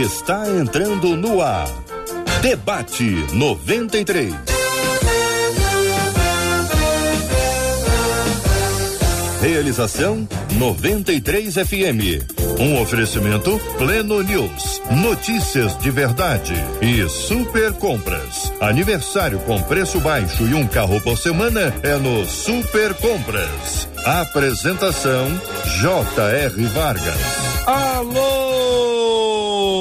[0.00, 1.68] está entrando no ar.
[2.42, 4.34] Debate 93.
[9.40, 12.36] Realização 93 FM.
[12.58, 14.82] Um oferecimento Pleno News.
[14.90, 18.52] Notícias de verdade e super compras.
[18.60, 23.88] Aniversário com preço baixo e um carro por semana é no Super Compras.
[24.04, 25.28] Apresentação
[25.80, 26.66] J.R.
[26.66, 27.46] Vargas.
[27.66, 28.45] Alô,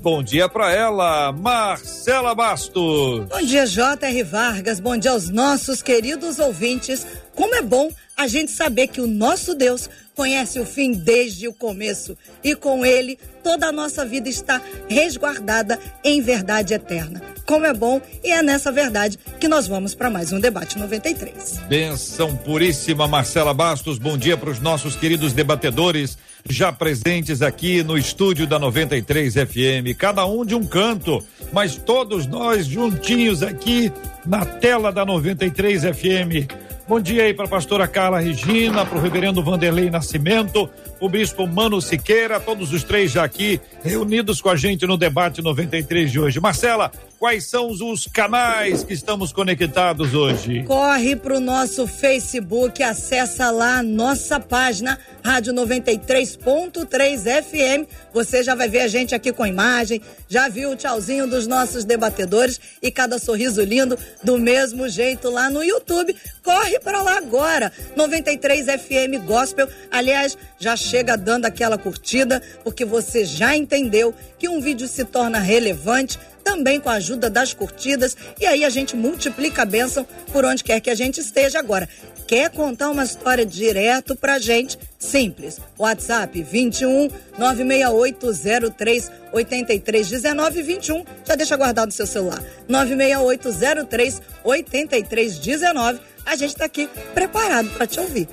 [0.00, 3.26] Bom dia para ela, Marcela Bastos.
[3.28, 4.22] Bom dia, J.R.
[4.22, 4.78] Vargas.
[4.78, 7.04] Bom dia aos nossos queridos ouvintes.
[7.34, 11.54] Como é bom a gente saber que o nosso Deus conhece o fim desde o
[11.54, 17.22] começo e com ele toda a nossa vida está resguardada em verdade eterna.
[17.46, 21.60] Como é bom e é nessa verdade que nós vamos para mais um debate 93.
[21.68, 24.00] Benção puríssima Marcela Bastos.
[24.00, 26.18] Bom dia para os nossos queridos debatedores
[26.50, 32.26] já presentes aqui no estúdio da 93 FM, cada um de um canto, mas todos
[32.26, 33.92] nós juntinhos aqui
[34.26, 39.00] na tela da 93 FM Bom dia aí para a pastora Carla Regina, para o
[39.00, 44.56] reverendo Vanderlei Nascimento, o bispo Mano Siqueira, todos os três já aqui reunidos com a
[44.56, 46.40] gente no debate 93 de hoje.
[46.40, 50.62] Marcela, quais são os canais que estamos conectados hoje?
[50.62, 57.90] Corre para o nosso Facebook, acessa lá a nossa página Rádio 93.3 FM.
[58.14, 61.84] Você já vai ver a gente aqui com imagem, já viu o tchauzinho dos nossos
[61.84, 66.14] debatedores e cada sorriso lindo do mesmo jeito lá no YouTube.
[66.42, 67.72] Corre para lá agora.
[67.96, 69.68] 93 FM Gospel.
[69.90, 75.40] Aliás, já chega dando aquela curtida, porque você já entendeu que um vídeo se torna
[75.40, 80.46] relevante também com a ajuda das curtidas, e aí a gente multiplica a bênção por
[80.46, 81.58] onde quer que a gente esteja.
[81.58, 81.86] Agora,
[82.26, 84.78] quer contar uma história direto pra gente?
[84.98, 85.60] Simples.
[85.78, 91.04] WhatsApp 21 96803 8319 21.
[91.22, 92.42] Já deixa guardado no seu celular.
[92.66, 96.00] 96803 8319.
[96.24, 98.26] A gente tá aqui preparado para te ouvir.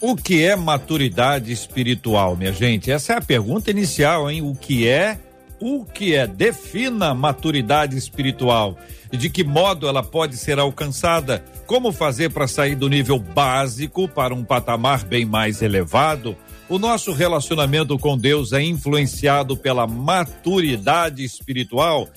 [0.00, 2.90] O que é maturidade espiritual, minha gente?
[2.90, 4.40] Essa é a pergunta inicial, hein?
[4.40, 5.18] O que é
[5.66, 6.26] o que é?
[6.26, 8.78] Defina maturidade espiritual
[9.10, 11.42] e de que modo ela pode ser alcançada.
[11.66, 16.36] Como fazer para sair do nível básico para um patamar bem mais elevado?
[16.68, 22.10] O nosso relacionamento com Deus é influenciado pela maturidade espiritual.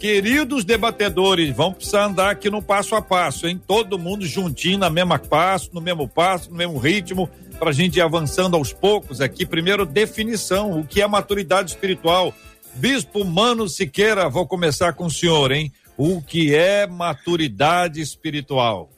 [0.00, 3.60] Queridos debatedores, vão precisar andar aqui no passo a passo, hein?
[3.66, 7.28] Todo mundo juntinho na mesma passo, no mesmo passo, no mesmo ritmo,
[7.58, 9.44] para a gente ir avançando aos poucos aqui.
[9.44, 12.34] Primeiro, definição: o que é maturidade espiritual?
[12.76, 15.72] Bispo Mano Siqueira, vou começar com o senhor, hein?
[15.96, 18.90] O que é maturidade espiritual?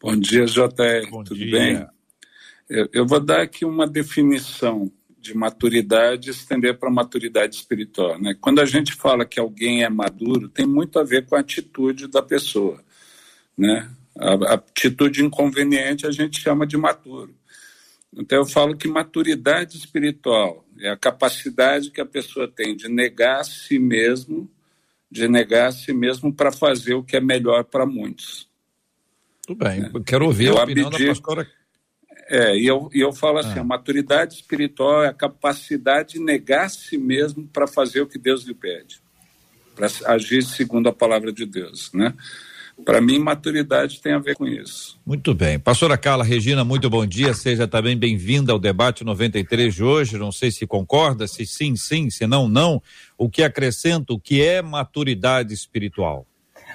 [0.00, 1.10] Bom dia, JR.
[1.10, 1.50] Bom Tudo dia.
[1.50, 1.86] bem?
[2.70, 8.20] Eu, eu, vou dar aqui uma definição de maturidade e estender para maturidade espiritual.
[8.20, 8.36] Né?
[8.40, 12.06] Quando a gente fala que alguém é maduro, tem muito a ver com a atitude
[12.06, 12.80] da pessoa.
[13.56, 13.90] Né?
[14.16, 17.34] A, a atitude inconveniente a gente chama de maturo.
[18.16, 23.40] Então eu falo que maturidade espiritual é a capacidade que a pessoa tem de negar
[23.40, 24.50] a si mesmo,
[25.10, 28.48] de negar a si mesmo para fazer o que é melhor para muitos.
[29.46, 29.90] Tudo bem, é.
[30.04, 31.50] quero ouvir eu a opinião abdico, da pastora.
[32.28, 33.62] É, e eu, e eu falo assim, ah.
[33.62, 38.18] a maturidade espiritual é a capacidade de negar a si mesmo para fazer o que
[38.18, 39.00] Deus lhe pede,
[39.74, 42.14] para agir segundo a palavra de Deus, né?
[42.84, 44.98] Para mim, maturidade tem a ver com isso.
[45.04, 45.58] Muito bem.
[45.58, 47.34] Pastora Carla Regina, muito bom dia.
[47.34, 50.16] Seja também bem-vinda ao debate 93 de hoje.
[50.16, 52.80] Não sei se concorda, se sim, sim, se não, não.
[53.16, 56.26] O que acrescenta, o que é maturidade espiritual?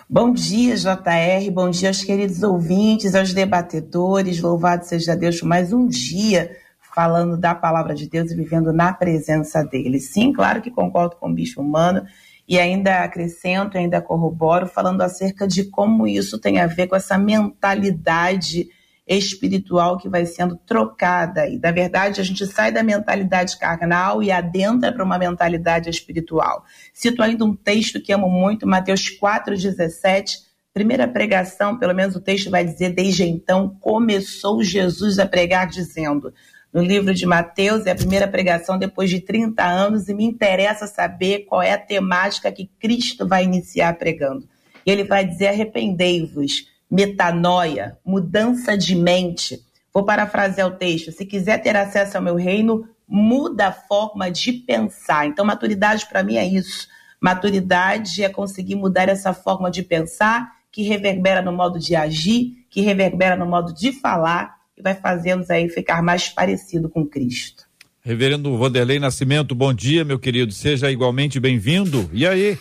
[0.10, 1.50] Bom dia, JR.
[1.52, 4.42] Bom dia aos queridos ouvintes, aos debatedores.
[4.42, 6.52] Louvado seja Deus por mais um dia
[6.94, 10.00] falando da palavra de Deus e vivendo na presença dele.
[10.00, 12.06] Sim, claro que concordo com o bicho humano
[12.48, 17.18] e ainda acrescento, ainda corroboro, falando acerca de como isso tem a ver com essa
[17.18, 18.68] mentalidade
[19.08, 21.48] espiritual que vai sendo trocada.
[21.48, 26.64] E, na verdade, a gente sai da mentalidade carnal e adentra para uma mentalidade espiritual.
[26.94, 30.38] Cito ainda um texto que amo muito, Mateus 4,17.
[30.74, 36.34] Primeira pregação, pelo menos o texto vai dizer, desde então começou Jesus a pregar, dizendo:
[36.74, 40.88] no livro de Mateus, é a primeira pregação depois de 30 anos, e me interessa
[40.88, 44.50] saber qual é a temática que Cristo vai iniciar pregando.
[44.84, 49.60] E ele vai dizer: arrependei-vos, metanoia, mudança de mente.
[49.94, 54.52] Vou parafrasear o texto: se quiser ter acesso ao meu reino, muda a forma de
[54.54, 55.28] pensar.
[55.28, 56.88] Então, maturidade para mim é isso.
[57.22, 62.82] Maturidade é conseguir mudar essa forma de pensar, que reverbera no modo de agir, que
[62.82, 67.64] reverbera no modo de falar vai fazendo aí ficar mais parecido com Cristo.
[68.02, 70.52] Reverendo Vanderlei Nascimento, bom dia, meu querido.
[70.52, 72.10] Seja igualmente bem-vindo.
[72.12, 72.60] E aí?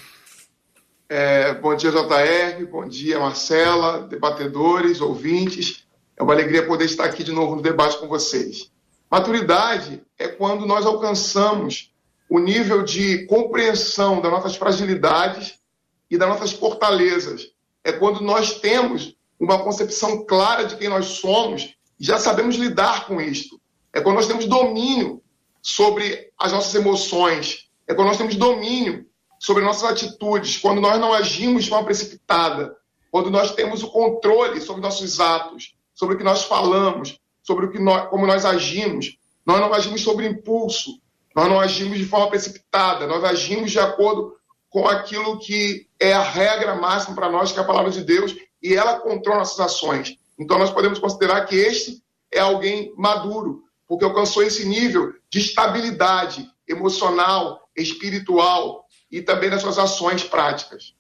[1.09, 2.65] É, bom dia, JR.
[2.71, 5.85] Bom dia, Marcela, debatedores, ouvintes.
[6.17, 8.71] É uma alegria poder estar aqui de novo no debate com vocês.
[9.11, 11.93] Maturidade é quando nós alcançamos
[12.31, 15.59] o nível de compreensão das nossas fragilidades
[16.09, 17.51] e das nossas fortalezas.
[17.83, 23.21] É quando nós temos uma concepção clara de quem nós somos já sabemos lidar com
[23.21, 23.61] isto.
[23.93, 25.23] É quando nós temos domínio
[25.61, 29.07] sobre as nossas emoções, é quando nós temos domínio
[29.39, 32.77] sobre nossas atitudes, quando nós não agimos de forma precipitada,
[33.11, 37.71] quando nós temos o controle sobre nossos atos, sobre o que nós falamos, sobre o
[37.71, 39.19] que nós, como nós agimos.
[39.45, 41.01] Nós não agimos sobre impulso,
[41.35, 44.37] nós não agimos de forma precipitada, nós agimos de acordo
[44.71, 48.35] com aquilo que é a regra máxima para nós, que é a palavra de Deus,
[48.63, 50.17] e ela controla nossas ações.
[50.43, 52.03] Então nós podemos considerar que este
[52.33, 59.79] é alguém maduro, porque alcançou esse nível de estabilidade emocional, espiritual e também das suas
[59.79, 60.95] ações práticas.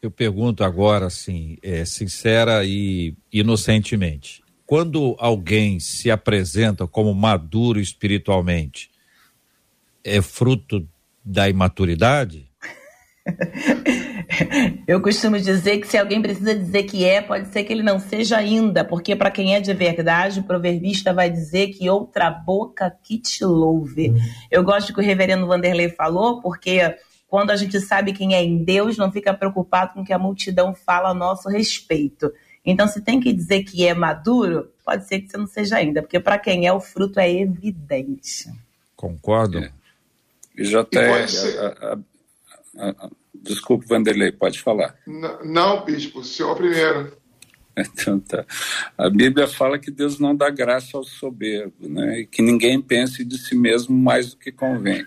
[0.00, 8.90] Eu pergunto agora, assim, é, sincera e inocentemente: quando alguém se apresenta como maduro espiritualmente,
[10.02, 10.88] é fruto
[11.22, 12.50] da imaturidade?
[14.86, 17.98] Eu costumo dizer que se alguém precisa dizer que é, pode ser que ele não
[17.98, 22.90] seja ainda, porque para quem é de verdade, o proverbista vai dizer que outra boca
[23.02, 24.10] que te louve.
[24.10, 24.18] Uhum.
[24.50, 26.96] Eu gosto que o reverendo Vanderlei falou, porque
[27.28, 30.18] quando a gente sabe quem é em Deus, não fica preocupado com o que a
[30.18, 32.32] multidão fala a nosso respeito.
[32.64, 36.02] Então, se tem que dizer que é maduro, pode ser que você não seja ainda,
[36.02, 38.50] porque para quem é, o fruto é evidente.
[38.96, 39.58] Concordo.
[39.58, 39.70] É.
[40.56, 41.26] E já até.
[43.46, 44.96] Desculpe, Vanderlei, pode falar.
[45.06, 47.12] Não, não, bispo, o senhor primeiro.
[47.78, 48.42] Então tá.
[48.96, 52.20] A Bíblia fala que Deus não dá graça ao soberbo, né?
[52.20, 55.06] E que ninguém pense de si mesmo mais do que convém.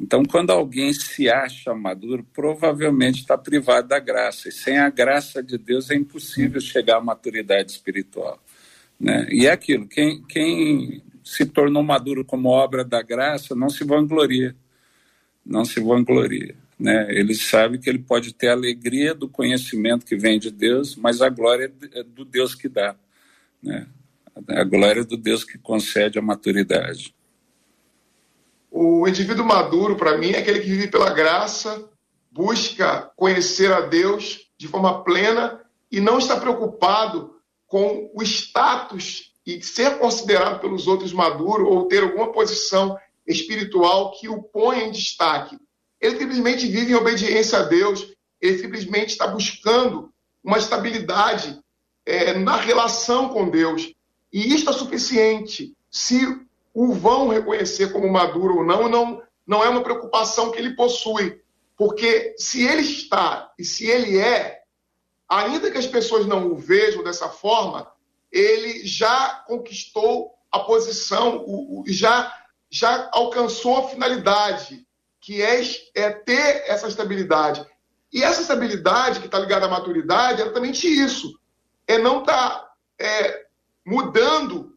[0.00, 4.48] Então, quando alguém se acha maduro, provavelmente está privado da graça.
[4.48, 8.42] E sem a graça de Deus é impossível chegar à maturidade espiritual.
[8.98, 9.28] Né?
[9.30, 14.56] E é aquilo: quem, quem se tornou maduro como obra da graça não se vangloria.
[15.44, 16.56] Não se vangloria.
[16.80, 17.06] Né?
[17.10, 21.20] Ele sabe que ele pode ter a alegria do conhecimento que vem de Deus, mas
[21.20, 22.96] a glória é do Deus que dá.
[23.62, 23.86] Né?
[24.48, 27.14] A glória é do Deus que concede a maturidade.
[28.70, 31.86] O indivíduo maduro, para mim, é aquele que vive pela graça,
[32.30, 35.60] busca conhecer a Deus de forma plena
[35.92, 37.34] e não está preocupado
[37.66, 42.96] com o status e ser considerado pelos outros maduro ou ter alguma posição
[43.26, 45.58] espiritual que o ponha em destaque.
[46.00, 50.12] Ele simplesmente vive em obediência a Deus, ele simplesmente está buscando
[50.42, 51.60] uma estabilidade
[52.06, 53.92] é, na relação com Deus.
[54.32, 55.74] E isto é suficiente.
[55.90, 56.24] Se
[56.72, 61.40] o vão reconhecer como maduro ou não, não, não é uma preocupação que ele possui.
[61.76, 64.62] Porque se ele está e se ele é,
[65.28, 67.90] ainda que as pessoas não o vejam dessa forma,
[68.30, 72.32] ele já conquistou a posição, o, o, já,
[72.68, 74.86] já alcançou a finalidade,
[75.30, 75.62] que é,
[75.94, 77.64] é ter essa estabilidade.
[78.12, 81.38] E essa estabilidade que está ligada à maturidade é exatamente isso.
[81.86, 83.46] É não estar tá, é,
[83.86, 84.76] mudando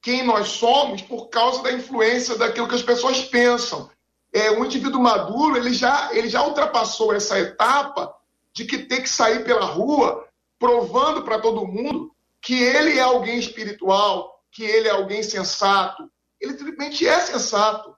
[0.00, 3.90] quem nós somos por causa da influência daquilo que as pessoas pensam.
[4.32, 8.16] É, o indivíduo maduro ele já, ele já ultrapassou essa etapa
[8.54, 10.26] de que ter que sair pela rua
[10.58, 16.10] provando para todo mundo que ele é alguém espiritual, que ele é alguém sensato.
[16.40, 17.94] Ele simplesmente é sensato.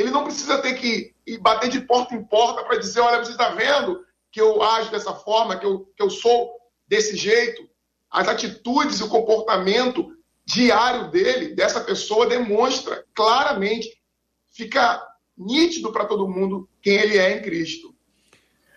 [0.00, 3.32] Ele não precisa ter que ir bater de porta em porta para dizer: olha, você
[3.32, 4.02] está vendo
[4.32, 6.50] que eu ajo dessa forma, que eu, que eu sou
[6.88, 7.68] desse jeito.
[8.10, 13.88] As atitudes e o comportamento diário dele, dessa pessoa, demonstra claramente,
[14.52, 17.94] fica nítido para todo mundo quem ele é em Cristo.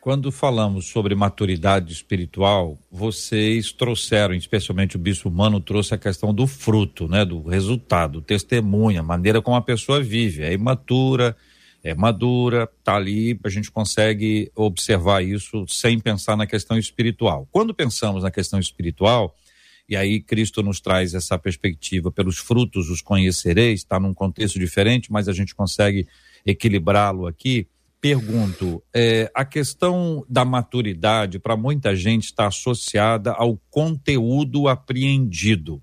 [0.04, 6.46] Quando falamos sobre maturidade espiritual, vocês trouxeram, especialmente o bispo humano trouxe a questão do
[6.46, 11.38] fruto, né, do resultado, testemunha, maneira como a pessoa vive, é imatura,
[11.82, 17.48] é madura, tá ali, a gente consegue observar isso sem pensar na questão espiritual.
[17.50, 19.34] Quando pensamos na questão espiritual,
[19.88, 25.10] e aí Cristo nos traz essa perspectiva, pelos frutos os conhecereis, está num contexto diferente,
[25.10, 26.06] mas a gente consegue
[26.46, 27.70] equilibrá-lo aqui.
[28.04, 35.82] Pergunto, é, a questão da maturidade para muita gente está associada ao conteúdo apreendido.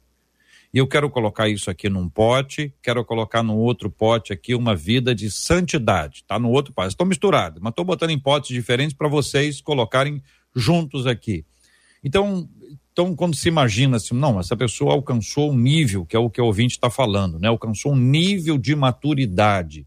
[0.72, 4.76] E eu quero colocar isso aqui num pote, quero colocar no outro pote aqui uma
[4.76, 6.22] vida de santidade.
[6.28, 6.88] Tá no outro pote.
[6.88, 10.22] Estou misturado, mas estou botando em potes diferentes para vocês colocarem
[10.54, 11.46] juntos aqui.
[12.04, 12.46] Então,
[12.92, 16.38] então, quando se imagina assim, não, essa pessoa alcançou um nível, que é o que
[16.38, 17.48] o ouvinte está falando, né?
[17.48, 19.86] Alcançou um nível de maturidade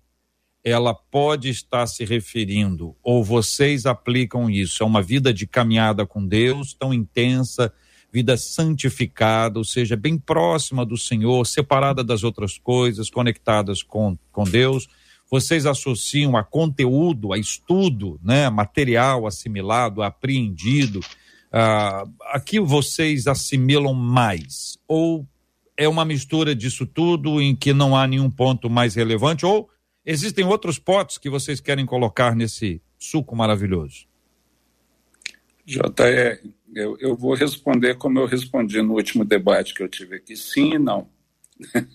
[0.63, 6.25] ela pode estar se referindo, ou vocês aplicam isso, é uma vida de caminhada com
[6.25, 7.73] Deus tão intensa,
[8.11, 14.43] vida santificada, ou seja, bem próxima do Senhor, separada das outras coisas, conectadas com, com
[14.43, 14.87] Deus.
[15.29, 20.99] Vocês associam a conteúdo, a estudo, né, material assimilado, apreendido.
[21.51, 24.77] Ah, aqui vocês assimilam mais?
[24.87, 25.27] Ou
[25.75, 29.43] é uma mistura disso tudo em que não há nenhum ponto mais relevante?
[29.43, 29.67] Ou
[30.05, 34.05] Existem outros potes que vocês querem colocar nesse suco maravilhoso?
[35.65, 36.45] JR,
[36.75, 40.73] eu, eu vou responder como eu respondi no último debate que eu tive aqui: sim
[40.73, 41.07] e não.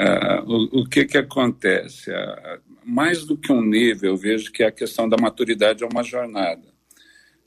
[0.00, 2.12] Ah, o, o, que que acontece?
[2.12, 6.04] Ah, mais do que um nível, eu vejo que a questão da maturidade é uma
[6.04, 6.62] jornada.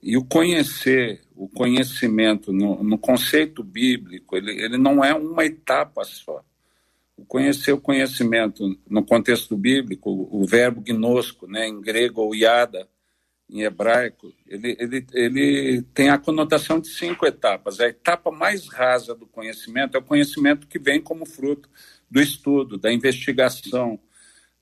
[0.04, 6.04] E o conhecer, o conhecimento no, no conceito bíblico, ele, ele não é uma etapa
[6.04, 6.44] só
[7.28, 12.88] conhecer o conhecimento no contexto bíblico, o verbo gnosco, né, em grego ou iada,
[13.52, 17.82] em hebraico, ele, ele, ele tem a conotação de cinco etapas.
[17.82, 21.70] A etapa mais rasa do conhecimento é o conhecimento que vem como fruto
[22.10, 24.00] do estudo, da investigação.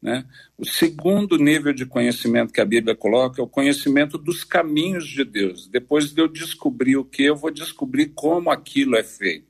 [0.01, 0.25] Né?
[0.57, 5.23] O segundo nível de conhecimento que a Bíblia coloca é o conhecimento dos caminhos de
[5.23, 5.67] Deus.
[5.67, 9.48] Depois de eu descobrir o que, eu vou descobrir como aquilo é feito.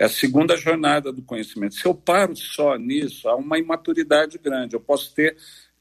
[0.00, 1.74] É a segunda jornada do conhecimento.
[1.74, 4.74] Se eu paro só nisso, há uma imaturidade grande.
[4.74, 5.36] Eu posso ter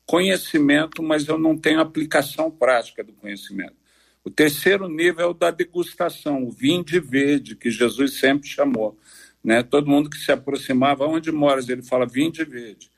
[0.05, 3.75] conhecimento, mas eu não tenho aplicação prática do conhecimento.
[4.21, 8.99] O terceiro nível é o da degustação, o vinde verde, que Jesus sempre chamou.
[9.41, 9.63] Né?
[9.63, 11.69] Todo mundo que se aproximava, onde moras?
[11.69, 12.91] Ele fala vinde verde.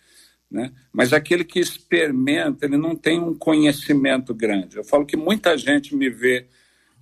[0.50, 0.72] Né?
[0.92, 4.78] Mas aquele que experimenta, ele não tem um conhecimento grande.
[4.78, 6.48] Eu falo que muita gente me vê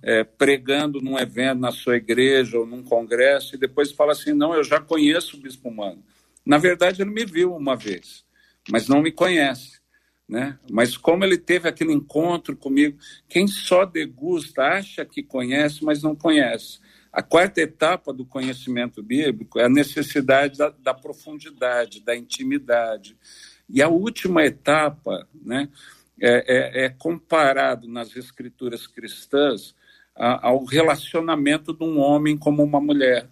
[0.02, 4.54] é, pregando num evento na sua igreja ou num congresso e depois fala assim: não,
[4.54, 6.02] eu já conheço o Bispo Humano.
[6.44, 8.24] Na verdade, ele me viu uma vez,
[8.70, 9.80] mas não me conhece.
[10.28, 10.56] Né?
[10.70, 12.96] Mas como ele teve aquele encontro comigo,
[13.28, 16.78] quem só degusta acha que conhece, mas não conhece.
[17.12, 23.16] A quarta etapa do conhecimento bíblico é a necessidade da, da profundidade, da intimidade.
[23.68, 25.68] E a última etapa né,
[26.20, 29.74] é, é, é comparado nas escrituras cristãs
[30.14, 33.30] ao relacionamento de um homem como uma mulher.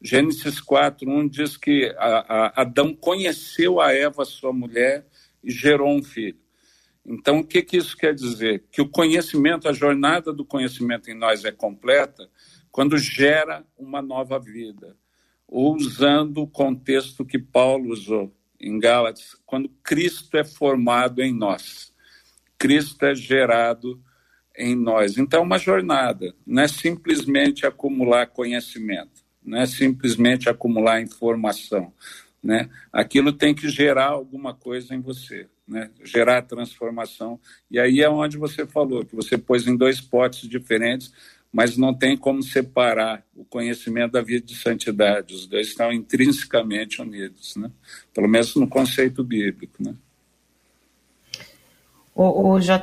[0.00, 5.06] Gênesis 4, 1 diz que a, a Adão conheceu a Eva, sua mulher,
[5.42, 6.38] e gerou um filho.
[7.04, 8.64] Então, o que, que isso quer dizer?
[8.70, 12.28] Que o conhecimento, a jornada do conhecimento em nós é completa
[12.70, 14.96] quando gera uma nova vida,
[15.48, 21.92] ou usando o contexto que Paulo usou em Gálatas, quando Cristo é formado em nós.
[22.58, 24.02] Cristo é gerado
[24.56, 25.18] em nós.
[25.18, 31.92] Então, é uma jornada, não é simplesmente acumular conhecimento, não é simplesmente acumular informação.
[32.42, 32.68] Né?
[32.92, 35.90] Aquilo tem que gerar alguma coisa em você, né?
[36.04, 37.40] gerar transformação.
[37.70, 41.12] E aí é onde você falou, que você pôs em dois potes diferentes,
[41.52, 45.34] mas não tem como separar o conhecimento da vida de santidade.
[45.34, 47.70] Os dois estão intrinsecamente unidos, né?
[48.14, 49.82] pelo menos no conceito bíblico.
[49.82, 49.94] Né?
[52.18, 52.80] O, o JR,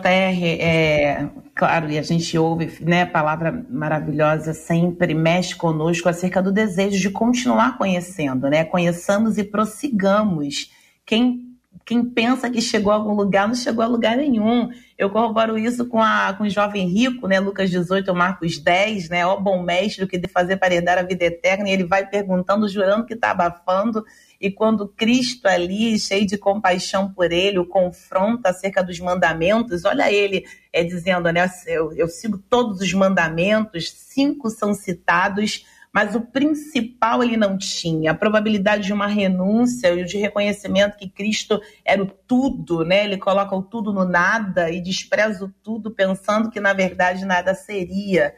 [0.59, 6.99] é, claro, e a gente ouve, né, palavra maravilhosa, sempre mexe conosco acerca do desejo
[6.99, 8.63] de continuar conhecendo, né?
[8.63, 10.69] Conheçamos e prossigamos.
[11.03, 14.69] Quem, quem pensa que chegou a algum lugar, não chegou a lugar nenhum.
[14.95, 17.39] Eu corroboro isso com, a, com o jovem rico, né?
[17.39, 19.25] Lucas 18, Marcos 10, né?
[19.25, 22.05] Ó bom mestre, o que de fazer para herdar a vida eterna, e ele vai
[22.05, 24.05] perguntando, jurando que está abafando,
[24.43, 30.11] e quando Cristo ali, cheio de compaixão por ele, o confronta acerca dos mandamentos, olha
[30.11, 36.19] ele é, dizendo, né, eu, eu sigo todos os mandamentos, cinco são citados, mas o
[36.19, 42.03] principal ele não tinha, a probabilidade de uma renúncia e de reconhecimento que Cristo era
[42.03, 43.05] o tudo, né?
[43.05, 47.55] Ele coloca o tudo no nada e despreza o tudo pensando que na verdade nada
[47.55, 48.33] seria.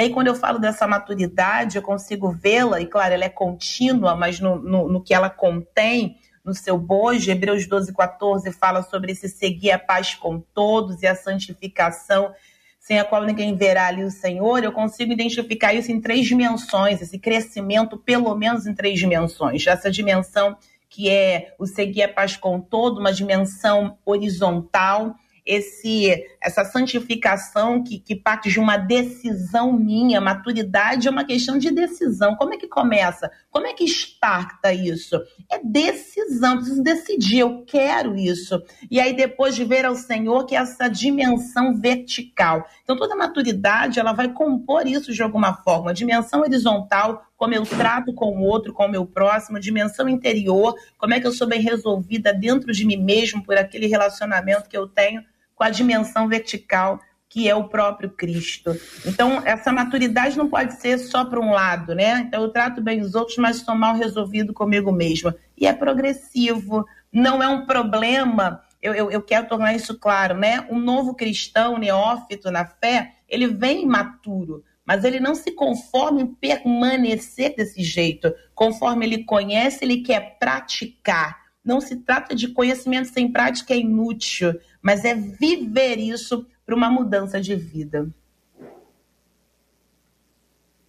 [0.00, 4.16] E aí, quando eu falo dessa maturidade, eu consigo vê-la, e claro, ela é contínua,
[4.16, 9.12] mas no, no, no, que ela contém, no seu bojo, Hebreus 12, 14 fala sobre
[9.12, 12.32] esse seguir a paz com todos e a santificação,
[12.78, 14.64] sem a qual ninguém verá ali o Senhor.
[14.64, 19.66] Eu consigo identificar isso em três dimensões, esse crescimento, pelo menos em três dimensões.
[19.66, 20.56] Essa dimensão
[20.88, 25.14] que é o seguir a paz com todo, uma dimensão horizontal
[25.50, 31.70] esse essa santificação que, que parte de uma decisão minha, maturidade é uma questão de
[31.70, 32.34] decisão.
[32.36, 33.30] Como é que começa?
[33.50, 35.20] Como é que starta isso?
[35.50, 38.62] É decisão, preciso decidir, eu quero isso.
[38.90, 42.64] E aí depois de ver ao Senhor que é essa dimensão vertical.
[42.82, 48.14] Então toda maturidade, ela vai compor isso de alguma forma, dimensão horizontal, como eu trato
[48.14, 51.60] com o outro, com o meu próximo, dimensão interior, como é que eu sou bem
[51.60, 55.24] resolvida dentro de mim mesmo por aquele relacionamento que eu tenho
[55.60, 56.98] com a dimensão vertical
[57.28, 58.74] que é o próprio Cristo.
[59.06, 62.24] Então, essa maturidade não pode ser só para um lado, né?
[62.26, 65.36] Então, eu trato bem os outros, mas estou mal resolvido comigo mesma.
[65.56, 68.62] E é progressivo, não é um problema.
[68.82, 70.66] Eu, eu, eu quero tornar isso claro, né?
[70.70, 76.26] Um novo cristão, neófito na fé, ele vem imaturo, mas ele não se conforma em
[76.26, 78.32] permanecer desse jeito.
[78.54, 81.38] Conforme ele conhece, ele quer praticar.
[81.62, 86.90] Não se trata de conhecimento sem prática é inútil mas é viver isso para uma
[86.90, 88.08] mudança de vida.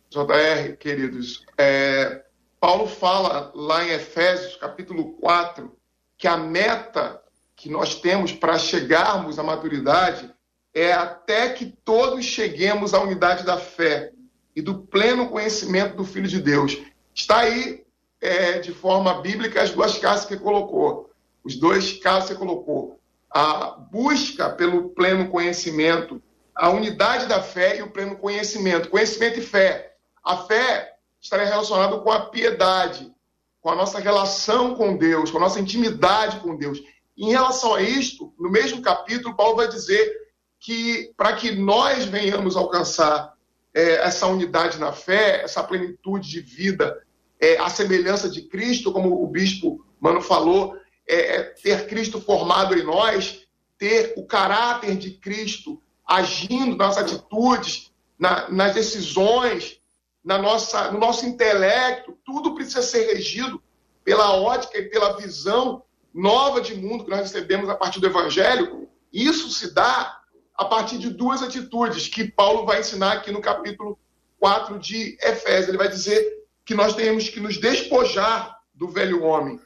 [0.10, 2.26] JR, queridos, é,
[2.60, 5.76] Paulo fala lá em Efésios, capítulo 4,
[6.18, 7.22] que a meta
[7.56, 10.34] que nós temos para chegarmos à maturidade
[10.74, 14.12] é até que todos cheguemos à unidade da fé
[14.56, 16.78] e do pleno conhecimento do Filho de Deus.
[17.14, 17.86] Está aí,
[18.20, 21.10] é, de forma bíblica, as duas casas que colocou.
[21.44, 23.01] Os dois casos que colocou
[23.34, 26.22] a busca pelo pleno conhecimento,
[26.54, 28.90] a unidade da fé e o pleno conhecimento.
[28.90, 29.96] Conhecimento e fé.
[30.24, 33.12] A fé estaria relacionada com a piedade,
[33.62, 36.82] com a nossa relação com Deus, com a nossa intimidade com Deus.
[37.18, 40.14] Em relação a isto, no mesmo capítulo, Paulo vai dizer
[40.60, 43.34] que para que nós venhamos alcançar
[43.74, 47.02] é, essa unidade na fé, essa plenitude de vida,
[47.40, 50.76] é, a semelhança de Cristo, como o bispo Mano falou,
[51.08, 53.46] é, é, ter Cristo formado em nós,
[53.78, 59.82] ter o caráter de Cristo agindo nas atitudes, na, nas decisões,
[60.24, 63.62] na nossa, no nosso intelecto, tudo precisa ser regido
[64.04, 65.84] pela ótica e pela visão
[66.14, 68.88] nova de mundo que nós recebemos a partir do Evangelho.
[69.12, 70.20] Isso se dá
[70.56, 73.98] a partir de duas atitudes que Paulo vai ensinar aqui no capítulo
[74.40, 75.70] 4 de Efésios.
[75.70, 79.60] Ele vai dizer que nós temos que nos despojar do velho homem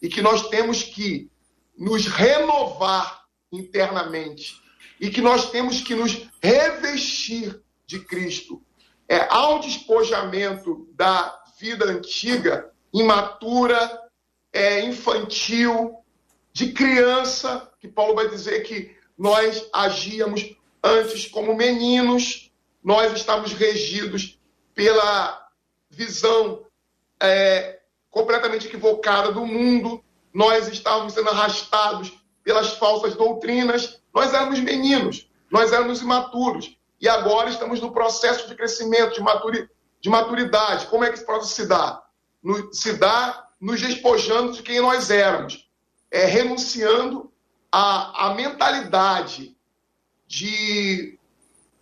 [0.00, 1.30] e que nós temos que
[1.76, 4.60] nos renovar internamente
[5.00, 8.62] e que nós temos que nos revestir de Cristo.
[9.08, 14.08] É ao despojamento da vida antiga, imatura,
[14.52, 15.96] é, infantil,
[16.52, 22.50] de criança, que Paulo vai dizer que nós agíamos antes como meninos,
[22.82, 24.38] nós estávamos regidos
[24.74, 25.48] pela
[25.90, 26.64] visão
[27.20, 27.77] é,
[28.18, 30.02] completamente equivocada do mundo,
[30.34, 36.76] nós estávamos sendo arrastados pelas falsas doutrinas, nós éramos meninos, nós éramos imaturos.
[37.00, 40.86] E agora estamos no processo de crescimento, de, maturi de maturidade.
[40.86, 42.02] Como é que esse processo se dá?
[42.42, 45.68] No, se dá nos despojando de quem nós éramos,
[46.10, 47.32] é, renunciando
[47.70, 49.56] à, à mentalidade
[50.26, 51.16] de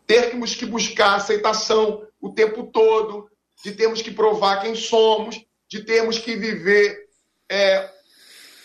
[0.07, 3.31] termos que buscar aceitação o tempo todo,
[3.65, 7.09] de termos que provar quem somos, de termos que viver
[7.49, 7.91] é,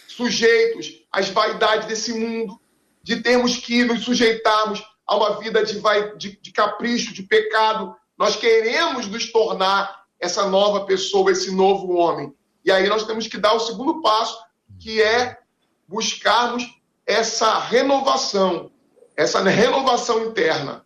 [0.08, 2.60] sujeitos às vaidades desse mundo,
[3.02, 7.96] de termos que nos sujeitarmos a uma vida de, vai, de, de capricho, de pecado.
[8.18, 12.34] Nós queremos nos tornar essa nova pessoa, esse novo homem.
[12.64, 14.38] E aí nós temos que dar o segundo passo,
[14.80, 15.40] que é
[15.88, 16.64] buscarmos
[17.06, 18.72] essa renovação,
[19.18, 20.86] essa renovação interna,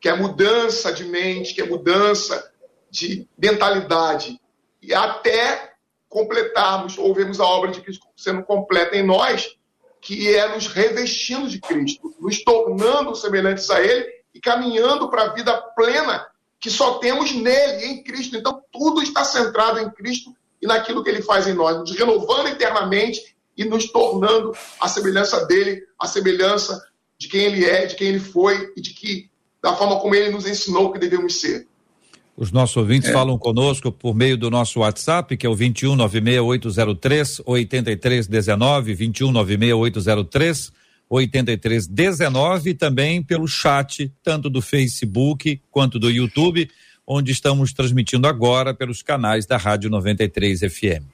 [0.00, 2.52] que é mudança de mente, que é mudança
[2.88, 4.40] de mentalidade,
[4.82, 5.74] e até
[6.08, 9.56] completarmos ou vermos a obra de Cristo sendo completa em nós,
[10.00, 15.34] que é nos revestindo de Cristo, nos tornando semelhantes a Ele e caminhando para a
[15.34, 16.26] vida plena
[16.60, 18.36] que só temos nele, em Cristo.
[18.36, 22.48] Então, tudo está centrado em Cristo e naquilo que Ele faz em nós, nos renovando
[22.48, 26.82] internamente e nos tornando a semelhança dele, a semelhança
[27.18, 29.30] de quem Ele é, de quem Ele foi e de que
[29.62, 31.66] da forma como Ele nos ensinou que devemos ser.
[32.36, 33.12] Os nossos ouvintes é.
[33.12, 40.72] falam conosco por meio do nosso WhatsApp, que é o 21 96803 8319, 21 96803
[41.08, 46.68] 8319 e também pelo chat, tanto do Facebook quanto do YouTube,
[47.06, 51.04] onde estamos transmitindo agora pelos canais da Rádio 93 FM.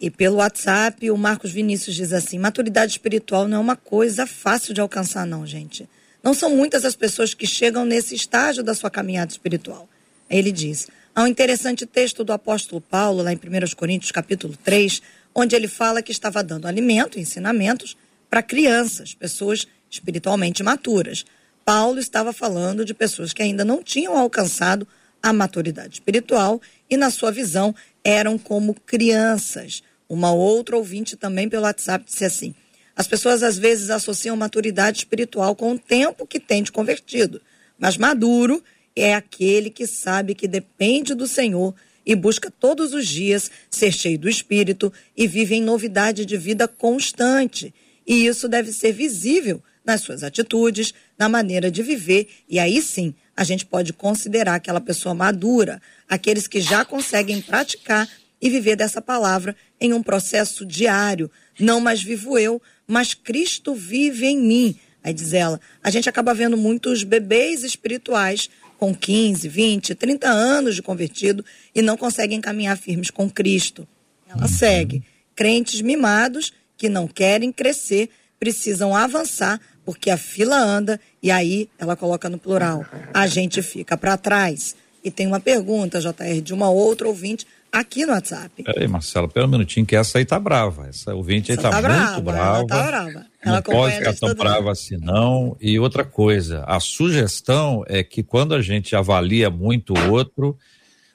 [0.00, 4.72] E pelo WhatsApp, o Marcos Vinícius diz assim: maturidade espiritual não é uma coisa fácil
[4.72, 5.88] de alcançar, não, gente.
[6.22, 9.88] Não são muitas as pessoas que chegam nesse estágio da sua caminhada espiritual.
[10.30, 15.02] Ele diz: há um interessante texto do apóstolo Paulo, lá em 1 Coríntios, capítulo 3,
[15.34, 17.96] onde ele fala que estava dando alimento, ensinamentos
[18.30, 21.24] para crianças, pessoas espiritualmente maturas.
[21.64, 24.86] Paulo estava falando de pessoas que ainda não tinham alcançado
[25.22, 29.82] a maturidade espiritual e, na sua visão, eram como crianças.
[30.08, 32.54] Uma outra ouvinte também pelo WhatsApp disse assim:
[32.96, 37.40] as pessoas às vezes associam maturidade espiritual com o tempo que tem de convertido,
[37.78, 38.62] mas maduro
[38.94, 41.74] é aquele que sabe que depende do Senhor
[42.04, 46.66] e busca todos os dias ser cheio do Espírito e vive em novidade de vida
[46.66, 47.72] constante.
[48.06, 53.14] E isso deve ser visível nas suas atitudes, na maneira de viver, e aí sim
[53.36, 58.08] a gente pode considerar aquela pessoa madura, aqueles que já conseguem praticar
[58.40, 61.30] e viver dessa palavra em um processo diário.
[61.58, 64.78] Não mais vivo eu, mas Cristo vive em mim.
[65.02, 68.50] Aí diz ela, a gente acaba vendo muitos bebês espirituais
[68.80, 73.86] com 15, 20, 30 anos de convertido e não conseguem caminhar firmes com Cristo.
[74.26, 74.48] Ela uhum.
[74.48, 75.04] segue.
[75.36, 81.94] Crentes mimados que não querem crescer precisam avançar porque a fila anda e aí ela
[81.94, 82.86] coloca no plural.
[83.12, 84.74] A gente fica para trás.
[85.04, 88.62] E tem uma pergunta, JR, de uma outra ouvinte aqui no WhatsApp.
[88.62, 90.88] Peraí, Marcela, pera um minutinho, que essa aí tá brava.
[90.88, 92.58] Essa ouvinte aí tá, tá brava, muito brava.
[92.58, 93.26] Ela tá brava.
[93.42, 95.56] Ela não pode ficar tão brava assim, não.
[95.60, 100.56] E outra coisa, a sugestão é que quando a gente avalia muito o outro,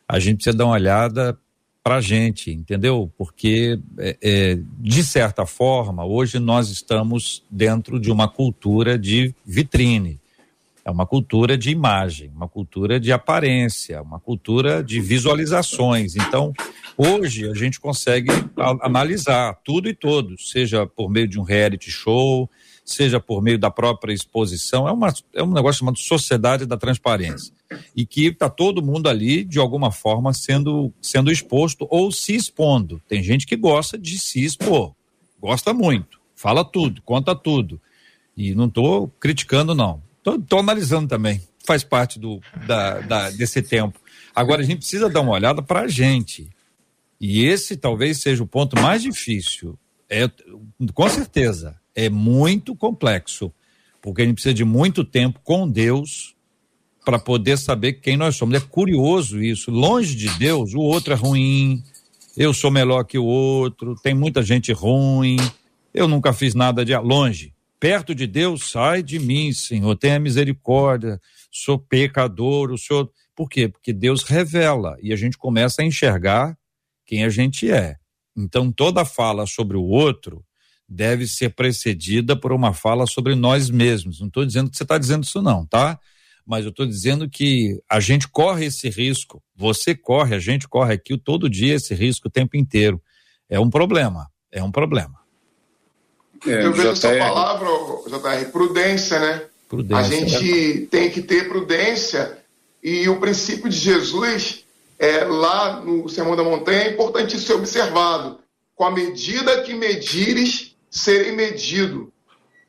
[0.07, 1.37] a gente precisa dar uma olhada
[1.83, 3.11] para a gente, entendeu?
[3.15, 10.19] Porque, é, é, de certa forma, hoje nós estamos dentro de uma cultura de vitrine.
[10.85, 16.15] É uma cultura de imagem, uma cultura de aparência, uma cultura de visualizações.
[16.15, 16.53] Então,
[16.95, 18.29] hoje a gente consegue
[18.81, 22.47] analisar tudo e todos, seja por meio de um reality show,
[22.85, 24.87] seja por meio da própria exposição.
[24.87, 27.51] É, uma, é um negócio chamado Sociedade da Transparência.
[27.95, 33.01] E que está todo mundo ali, de alguma forma, sendo, sendo exposto ou se expondo.
[33.07, 34.93] Tem gente que gosta de se expor,
[35.41, 37.81] gosta muito, fala tudo, conta tudo.
[38.37, 40.04] E não estou criticando, não.
[40.25, 41.41] Estou analisando também.
[41.65, 43.99] Faz parte do, da, da, desse tempo.
[44.35, 46.49] Agora, a gente precisa dar uma olhada para a gente.
[47.21, 49.77] E esse talvez seja o ponto mais difícil.
[50.09, 50.29] É,
[50.93, 53.53] com certeza, é muito complexo.
[54.01, 56.35] Porque a gente precisa de muito tempo com Deus
[57.03, 58.55] para poder saber quem nós somos.
[58.55, 59.69] É curioso isso.
[59.69, 61.83] Longe de Deus, o outro é ruim,
[62.35, 65.37] eu sou melhor que o outro, tem muita gente ruim,
[65.93, 67.54] eu nunca fiz nada de longe
[67.85, 71.21] perto de Deus, sai de mim, Senhor, tenha misericórdia,
[71.51, 73.11] sou pecador, o Senhor.
[73.35, 73.67] Por quê?
[73.67, 76.57] Porque Deus revela e a gente começa a enxergar
[77.05, 77.97] quem a gente é.
[78.35, 80.43] Então, toda fala sobre o outro
[80.89, 84.19] deve ser precedida por uma fala sobre nós mesmos.
[84.19, 85.99] Não estou dizendo que você está dizendo isso, não, tá?
[86.43, 90.95] Mas eu estou dizendo que a gente corre esse risco, você corre, a gente corre
[90.95, 92.99] aqui todo dia esse risco o tempo inteiro.
[93.47, 95.24] É um problema, é um problema.
[96.45, 96.91] É, eu vejo JR...
[96.91, 97.67] essa palavra,
[98.07, 99.43] JR, prudência, né?
[99.67, 100.87] Prudência, a gente né?
[100.89, 102.37] tem que ter prudência
[102.83, 104.63] e o princípio de Jesus
[104.99, 108.39] é, lá no Sermão da Montanha é importante ser observado.
[108.75, 112.11] Com a medida que medires, serei medido.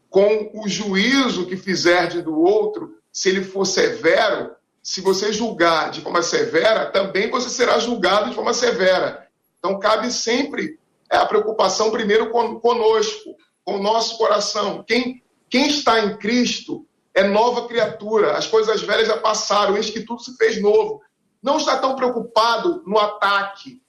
[0.08, 4.52] Com o juízo que fizerdes do outro, se ele for severo,
[4.82, 9.26] se você julgar de forma severa, também você será julgado de forma severa.
[9.58, 10.78] Então, cabe sempre
[11.10, 14.84] é, a preocupação primeiro conosco, com o nosso coração.
[14.84, 18.38] Quem, quem está em Cristo é nova criatura.
[18.38, 21.02] As coisas velhas já passaram, eis que tudo se fez novo.
[21.42, 23.82] Não está tão preocupado no ataque,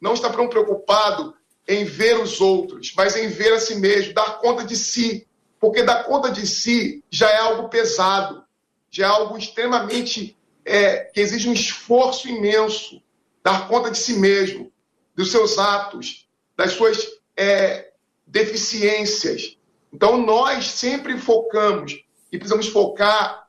[0.00, 1.34] não está tão preocupado
[1.66, 5.26] em ver os outros, mas em ver a si mesmo, dar conta de si.
[5.58, 8.44] Porque dar conta de si já é algo pesado,
[8.90, 13.02] já é algo extremamente é, que exige um esforço imenso.
[13.42, 14.72] Dar conta de si mesmo,
[15.14, 17.93] dos seus atos, das suas é,
[18.26, 19.56] deficiências.
[19.92, 23.46] Então, nós sempre focamos e precisamos focar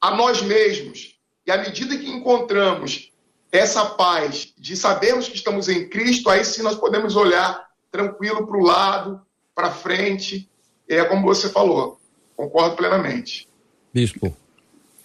[0.00, 1.18] a nós mesmos.
[1.46, 3.12] E à medida que encontramos
[3.52, 8.56] essa paz de sabermos que estamos em Cristo, aí sim nós podemos olhar tranquilo para
[8.56, 9.20] o lado,
[9.54, 10.48] para frente.
[10.88, 12.00] É como você falou.
[12.36, 13.48] Concordo plenamente.
[13.92, 14.36] Bispo.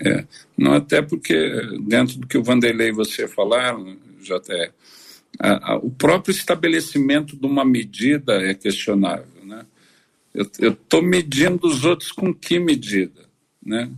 [0.03, 0.25] É,
[0.57, 1.35] não, até porque
[1.81, 3.97] dentro do que o Vanderlei e você falaram,
[5.81, 9.43] O próprio estabelecimento de uma medida é questionável.
[9.43, 9.65] Né?
[10.33, 13.25] Eu estou medindo os outros com que medida?
[13.63, 13.91] Né?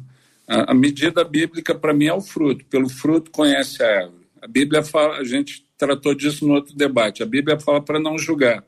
[0.48, 2.66] A, a medida bíblica, para mim, é o fruto.
[2.66, 4.24] Pelo fruto conhece a árvore.
[4.42, 8.18] A Bíblia fala, a gente tratou disso no outro debate, a Bíblia fala para não
[8.18, 8.64] julgar.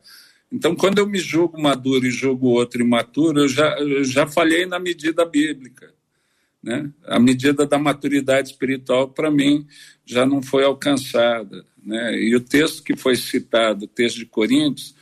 [0.50, 4.64] Então, quando eu me julgo maduro e julgo outro imaturo, eu já, eu já falhei
[4.64, 5.92] na medida bíblica.
[6.62, 6.90] Né?
[7.04, 9.66] A medida da maturidade espiritual, para mim,
[10.04, 11.64] já não foi alcançada.
[11.86, 12.18] Né?
[12.20, 14.92] E o texto que foi citado, o texto de Coríntios,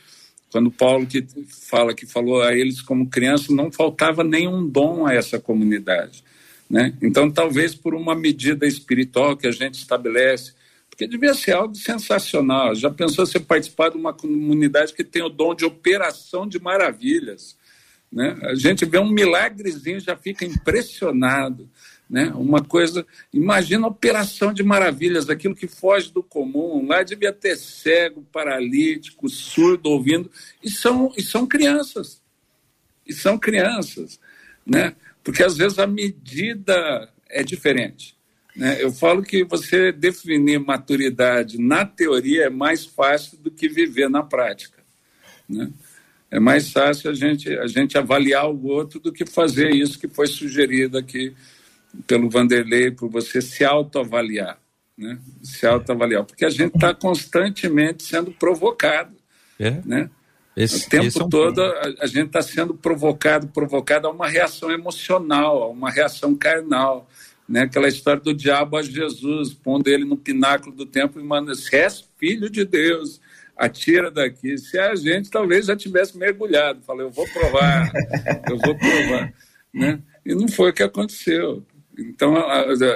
[0.51, 1.25] Quando Paulo que
[1.67, 6.23] fala que falou a eles como crianças, não faltava nenhum dom a essa comunidade.
[6.69, 6.93] Né?
[7.01, 10.53] Então, talvez por uma medida espiritual que a gente estabelece,
[10.89, 12.73] porque devia ser algo sensacional.
[12.73, 17.57] Já pensou você participar de uma comunidade que tem o dom de operação de maravilhas?
[18.11, 18.37] Né?
[18.43, 21.69] A gente vê um milagrezinho já fica impressionado.
[22.09, 22.31] Né?
[22.35, 26.85] Uma coisa, imagina a operação de maravilhas, aquilo que foge do comum.
[26.87, 30.29] Lá devia ter cego, paralítico, surdo ouvindo,
[30.63, 32.21] e são, e são crianças.
[33.05, 34.19] E são crianças,
[34.65, 34.95] né?
[35.23, 38.15] Porque às vezes a medida é diferente.
[38.55, 38.81] Né?
[38.81, 44.23] Eu falo que você definir maturidade na teoria é mais fácil do que viver na
[44.23, 44.83] prática.
[45.49, 45.71] Né?
[46.31, 50.07] É mais fácil a gente, a gente avaliar o outro do que fazer isso que
[50.07, 51.33] foi sugerido aqui
[52.07, 54.57] pelo Vanderlei, por você se autoavaliar.
[54.97, 55.17] Né?
[55.43, 56.23] Se autoavaliar.
[56.23, 59.15] Porque a gente está constantemente sendo provocado.
[59.59, 59.81] É.
[59.85, 60.09] Né?
[60.55, 64.27] Esse, o tempo é um todo a, a, gente está sendo provocado, provocado a uma
[64.27, 67.09] reação emocional, a uma reação carnal.
[67.47, 67.63] Né?
[67.63, 71.75] Aquela história do diabo a Jesus, pondo ele no pináculo do templo e manda, se
[71.75, 73.19] és filho de Deus,
[73.55, 74.57] atira daqui.
[74.57, 77.91] Se a gente talvez já tivesse mergulhado, falei, eu vou provar,
[78.49, 79.33] eu vou provar.
[79.75, 79.99] Né?
[80.25, 81.61] E não foi o que aconteceu.
[81.97, 82.35] Então,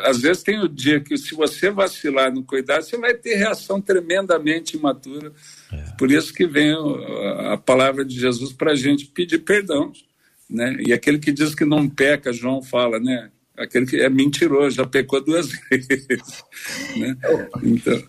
[0.04, 3.80] às vezes tem o dia que se você vacilar no cuidado, você vai ter reação
[3.80, 5.32] tremendamente imatura.
[5.72, 5.76] É.
[5.98, 6.76] Por isso que vem
[7.52, 9.92] a palavra de Jesus para a gente pedir perdão.
[10.50, 10.78] Né?
[10.86, 13.30] E aquele que diz que não peca, João fala, né?
[13.56, 16.44] Aquele que é mentiroso, já pecou duas vezes.
[16.98, 17.16] Né?
[17.64, 18.04] Então,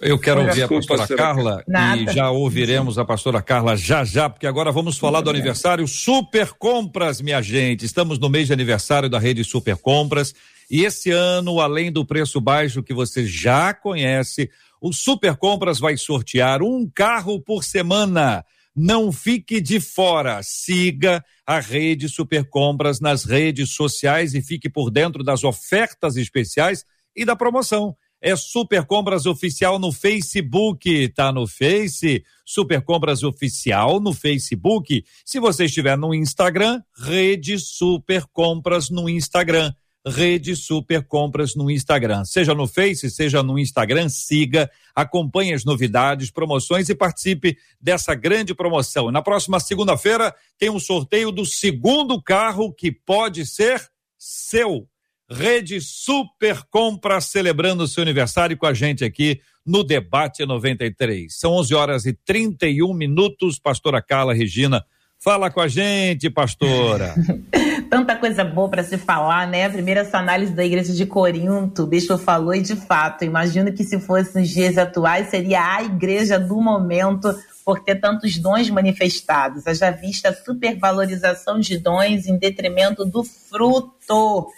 [0.00, 2.02] eu quero ouvir a pastora Carla Nada.
[2.02, 6.52] e já ouviremos a pastora Carla já já, porque agora vamos falar do aniversário Super
[6.52, 7.84] Compras, minha gente.
[7.84, 10.34] Estamos no mês de aniversário da rede Super Compras
[10.70, 15.96] e esse ano, além do preço baixo que você já conhece, o Super Compras vai
[15.96, 18.44] sortear um carro por semana.
[18.74, 20.40] Não fique de fora.
[20.42, 26.84] Siga a rede Super Compras nas redes sociais e fique por dentro das ofertas especiais
[27.14, 31.10] e da promoção é Super Compras Oficial no Facebook.
[31.10, 35.04] Tá no Face, Super Compras Oficial no Facebook.
[35.26, 39.70] Se você estiver no Instagram, Rede Super Compras no Instagram.
[40.06, 42.24] Rede Super Compras no Instagram.
[42.24, 48.54] Seja no Face, seja no Instagram, siga, acompanhe as novidades, promoções e participe dessa grande
[48.54, 49.10] promoção.
[49.10, 53.86] Na próxima segunda-feira tem um sorteio do segundo carro que pode ser
[54.18, 54.88] seu.
[55.30, 61.34] Rede Super Compra celebrando seu aniversário com a gente aqui no Debate 93.
[61.34, 63.58] São 11 horas e 31 minutos.
[63.58, 64.84] Pastora Carla Regina,
[65.18, 67.14] fala com a gente, pastora.
[67.88, 69.68] Tanta coisa boa para se falar, né?
[69.68, 73.84] Primeiro, essa análise da igreja de Corinto, o bispo falou, e de fato, imagino que
[73.84, 77.34] se fosse nos dias atuais, seria a igreja do momento
[77.64, 79.66] por ter tantos dons manifestados.
[79.66, 84.48] Haja vista supervalorização de dons em detrimento do fruto.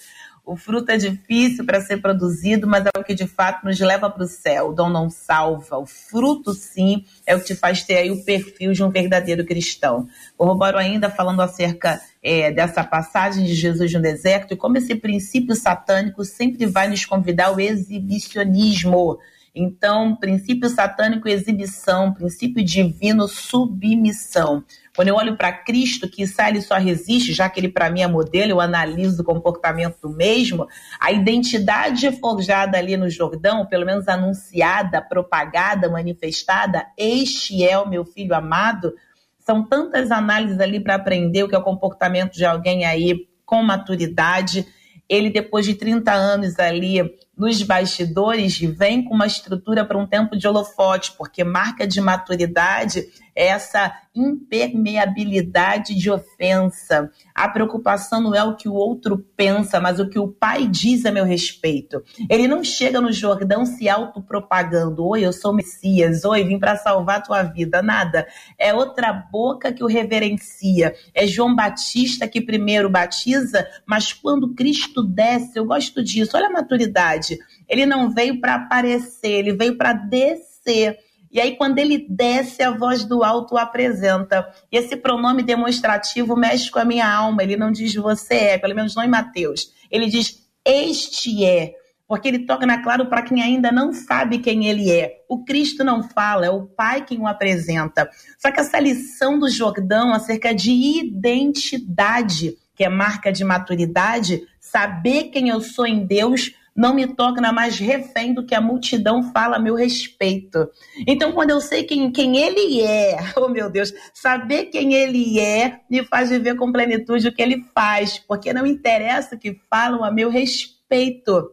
[0.46, 4.08] O fruto é difícil para ser produzido, mas é o que de fato nos leva
[4.08, 4.68] para o céu.
[4.68, 5.76] O dom não salva.
[5.76, 9.44] O fruto, sim, é o que te faz ter aí o perfil de um verdadeiro
[9.44, 10.06] cristão.
[10.36, 15.56] Corroboro ainda falando acerca é, dessa passagem de Jesus no deserto e como esse princípio
[15.56, 19.18] satânico sempre vai nos convidar ao exibicionismo.
[19.58, 24.62] Então, princípio satânico, exibição, princípio divino, submissão.
[24.94, 28.02] Quando eu olho para Cristo, que sai ele só resiste, já que ele para mim
[28.02, 30.66] é modelo, eu analiso o comportamento do mesmo,
[31.00, 38.04] a identidade forjada ali no Jordão, pelo menos anunciada, propagada, manifestada, este é o meu
[38.04, 38.92] filho amado,
[39.38, 43.62] são tantas análises ali para aprender o que é o comportamento de alguém aí com
[43.62, 44.66] maturidade.
[45.08, 47.00] Ele, depois de 30 anos ali
[47.36, 53.06] nos bastidores, vem com uma estrutura para um tempo de holofote, porque marca de maturidade
[53.36, 57.10] é essa impermeabilidade de ofensa.
[57.34, 61.04] A preocupação não é o que o outro pensa, mas o que o pai diz
[61.04, 62.02] a meu respeito.
[62.30, 65.06] Ele não chega no Jordão se autopropagando.
[65.06, 66.24] Oi, eu sou Messias.
[66.24, 67.82] Oi, vim para salvar a tua vida.
[67.82, 68.26] Nada.
[68.58, 70.94] É outra boca que o reverencia.
[71.12, 76.38] É João Batista que primeiro batiza, mas quando Cristo desce, eu gosto disso.
[76.38, 77.25] Olha a maturidade.
[77.68, 80.98] Ele não veio para aparecer, ele veio para descer.
[81.30, 84.48] E aí, quando ele desce, a voz do alto o apresenta.
[84.70, 87.42] E esse pronome demonstrativo mexe com a minha alma.
[87.42, 89.72] Ele não diz você é, pelo menos não em Mateus.
[89.90, 91.74] Ele diz este é.
[92.08, 95.24] Porque ele toca na claro para quem ainda não sabe quem ele é.
[95.28, 98.08] O Cristo não fala, é o Pai quem o apresenta.
[98.38, 105.24] Só que essa lição do Jordão acerca de identidade, que é marca de maturidade, saber
[105.24, 109.56] quem eu sou em Deus, não me torna mais refém do que a multidão fala
[109.56, 110.68] a meu respeito.
[111.06, 115.80] Então, quando eu sei quem, quem ele é, oh meu Deus, saber quem ele é
[115.88, 120.04] me faz viver com plenitude o que ele faz, porque não interessa o que falam
[120.04, 121.50] a meu respeito.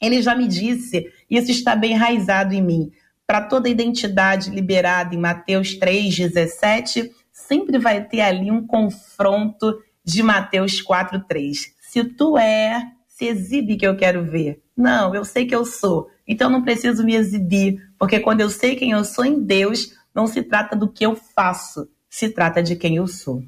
[0.00, 2.90] Ele já me disse, isso está bem enraizado em mim.
[3.26, 10.82] Para toda identidade liberada em Mateus 3,17, sempre vai ter ali um confronto de Mateus
[10.84, 11.66] 4,3.
[11.80, 12.82] Se tu é,
[13.20, 14.62] se exibe que eu quero ver.
[14.74, 18.76] Não, eu sei que eu sou, então não preciso me exibir, porque quando eu sei
[18.76, 22.76] quem eu sou em Deus, não se trata do que eu faço, se trata de
[22.76, 23.44] quem eu sou.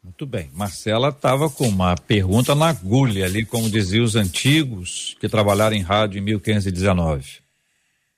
[0.00, 0.48] Muito bem.
[0.54, 5.82] Marcela estava com uma pergunta na agulha ali, como diziam os antigos que trabalharam em
[5.82, 7.40] rádio em 1519.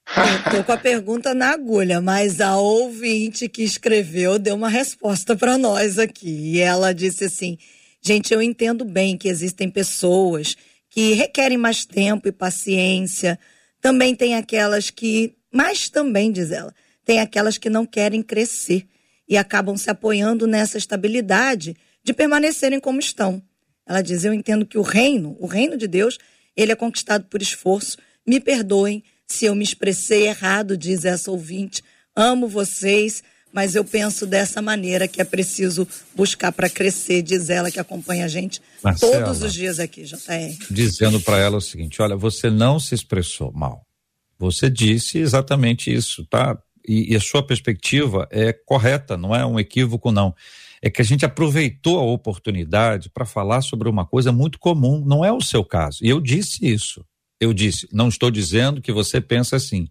[0.06, 5.34] Eu tô com a pergunta na agulha, mas a ouvinte que escreveu deu uma resposta
[5.34, 6.28] para nós aqui.
[6.28, 7.56] E ela disse assim:
[8.02, 10.56] gente, eu entendo bem que existem pessoas
[10.90, 13.38] que requerem mais tempo e paciência.
[13.81, 16.74] Também tem aquelas que, mas também, diz ela,
[17.05, 18.87] tem aquelas que não querem crescer
[19.29, 23.40] e acabam se apoiando nessa estabilidade de permanecerem como estão.
[23.87, 26.18] Ela diz: Eu entendo que o reino, o reino de Deus,
[26.57, 27.96] ele é conquistado por esforço.
[28.26, 31.83] Me perdoem se eu me expressei errado, diz essa ouvinte.
[32.14, 37.70] Amo vocês, mas eu penso dessa maneira que é preciso buscar para crescer, diz ela
[37.70, 40.56] que acompanha a gente Marcela, todos os dias aqui, JR.
[40.70, 43.86] Dizendo para ela o seguinte: olha, você não se expressou mal.
[44.38, 46.58] Você disse exatamente isso, tá?
[46.86, 50.34] e, e a sua perspectiva é correta, não é um equívoco, não.
[50.82, 55.24] É que a gente aproveitou a oportunidade para falar sobre uma coisa muito comum, não
[55.24, 55.98] é o seu caso.
[56.02, 57.04] E eu disse isso.
[57.38, 59.88] Eu disse, não estou dizendo que você pensa assim,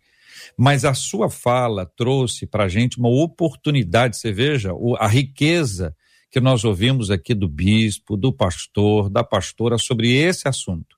[0.57, 4.17] mas a sua fala trouxe para a gente uma oportunidade.
[4.17, 5.95] Você veja a riqueza
[6.31, 10.97] que nós ouvimos aqui do bispo, do pastor, da pastora sobre esse assunto.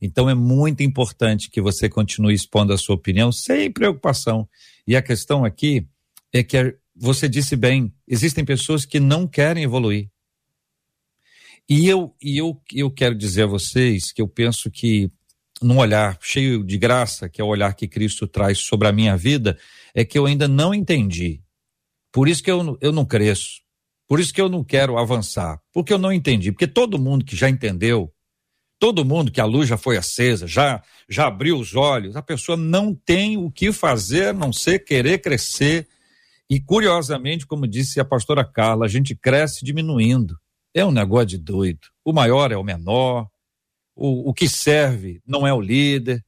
[0.00, 4.48] Então é muito importante que você continue expondo a sua opinião sem preocupação
[4.86, 5.86] e a questão aqui
[6.32, 10.10] é que você disse bem, existem pessoas que não querem evoluir.
[11.68, 15.10] E eu, e eu, eu quero dizer a vocês que eu penso que
[15.62, 19.16] num olhar cheio de graça, que é o olhar que Cristo traz sobre a minha
[19.16, 19.58] vida,
[19.94, 21.40] é que eu ainda não entendi.
[22.12, 23.62] Por isso que eu, eu não cresço.
[24.06, 25.60] Por isso que eu não quero avançar.
[25.72, 26.52] Porque eu não entendi.
[26.52, 28.14] Porque todo mundo que já entendeu
[28.84, 32.54] todo mundo que a luz já foi acesa, já já abriu os olhos, a pessoa
[32.54, 35.88] não tem o que fazer, a não ser querer crescer.
[36.50, 40.38] E curiosamente, como disse a pastora Carla, a gente cresce diminuindo.
[40.74, 41.88] É um negócio de doido.
[42.04, 43.26] O maior é o menor,
[43.94, 46.24] o, o que serve não é o líder,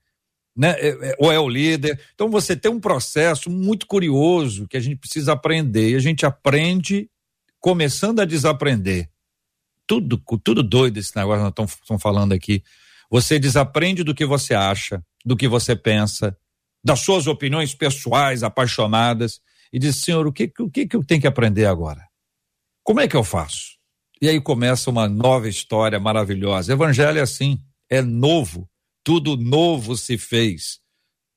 [0.57, 0.71] né?
[0.79, 2.01] É, é, ou é o líder.
[2.15, 5.91] Então você tem um processo muito curioso que a gente precisa aprender.
[5.91, 7.11] E a gente aprende
[7.61, 9.11] começando a desaprender
[9.87, 12.63] tudo, tudo doido esse negócio que nós estamos falando aqui.
[13.11, 16.37] Você desaprende do que você acha, do que você pensa,
[16.83, 19.41] das suas opiniões pessoais, apaixonadas,
[19.73, 22.07] e diz, Senhor, o que, o que, que eu tenho que aprender agora?
[22.83, 23.76] Como é que eu faço?
[24.21, 26.73] E aí começa uma nova história maravilhosa.
[26.73, 27.59] Evangelho é assim,
[27.91, 28.69] é novo,
[29.05, 30.81] tudo novo se fez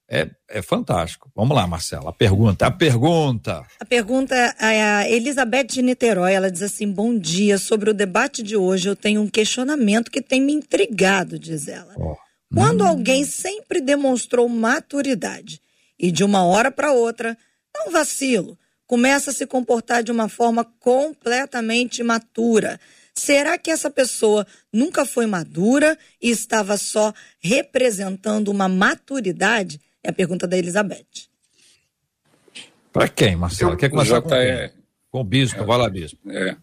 [0.09, 1.31] é, é fantástico.
[1.35, 2.09] Vamos lá, Marcela.
[2.09, 3.63] A pergunta, a pergunta.
[3.79, 6.33] A pergunta é a Elizabeth de Niterói.
[6.33, 7.59] Ela diz assim: Bom dia.
[7.59, 11.93] Sobre o debate de hoje, eu tenho um questionamento que tem me intrigado, diz ela.
[11.95, 12.17] Oh.
[12.53, 12.87] Quando hum.
[12.87, 15.61] alguém sempre demonstrou maturidade
[15.99, 17.37] e de uma hora para outra,
[17.71, 18.57] dá um vacilo,
[18.89, 22.79] começa a se comportar de uma forma completamente imatura.
[23.13, 29.79] Será que essa pessoa nunca foi madura e estava só representando uma maturidade?
[30.03, 31.05] É a pergunta da Elizabeth.
[32.91, 33.77] Para quem, Marcelo?
[33.77, 34.71] Quer começar com, quem?
[35.11, 35.61] com o bispo?
[35.61, 36.19] É, Vai lá, bispo.
[36.31, 36.57] É.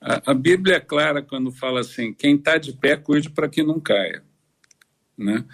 [0.00, 3.62] A, a, Bíblia é clara quando fala assim: quem está de pé, cuide para que
[3.62, 4.24] não caia.
[5.16, 5.44] Né?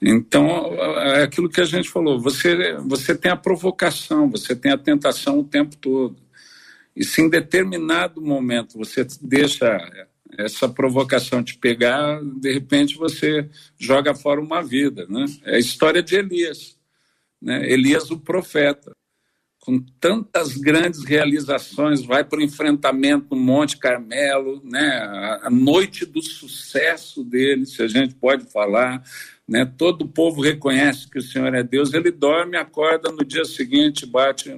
[0.00, 4.78] Então, é aquilo que a gente falou: você, você tem a provocação, você tem a
[4.78, 6.16] tentação o tempo todo.
[6.94, 9.78] E se em determinado momento você deixa
[10.38, 15.06] essa provocação te pegar, de repente você joga fora uma vida.
[15.08, 15.24] Né?
[15.44, 16.76] É a história de Elias.
[17.40, 17.70] Né?
[17.70, 18.92] Elias, o profeta,
[19.60, 25.38] com tantas grandes realizações, vai para o enfrentamento no Monte Carmelo, né?
[25.42, 29.02] a, noite do sucesso dele, se a gente pode falar.
[29.48, 29.64] Né?
[29.64, 31.94] Todo o povo reconhece que o Senhor é Deus.
[31.94, 34.50] Ele dorme, acorda no dia seguinte, bate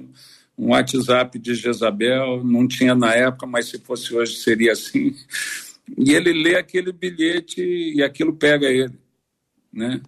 [0.57, 5.15] um WhatsApp de Jezabel, não tinha na época, mas se fosse hoje seria assim.
[5.97, 8.99] E ele lê aquele bilhete e aquilo pega ele,
[9.71, 10.01] né?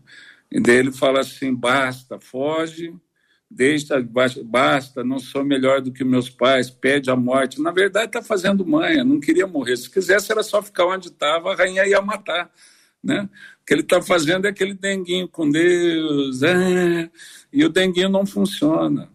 [0.51, 2.93] E daí ele fala assim: basta, foge,
[3.49, 3.95] deixa,
[4.43, 7.61] basta, não sou melhor do que meus pais, pede a morte.
[7.61, 9.77] Na verdade, está fazendo manha, não queria morrer.
[9.77, 12.51] Se quisesse, era só ficar onde estava, a rainha ia matar.
[13.01, 13.27] Né?
[13.66, 17.09] Que ele está fazendo é aquele denguinho com Deus, é,
[17.53, 19.09] e o denguinho não funciona.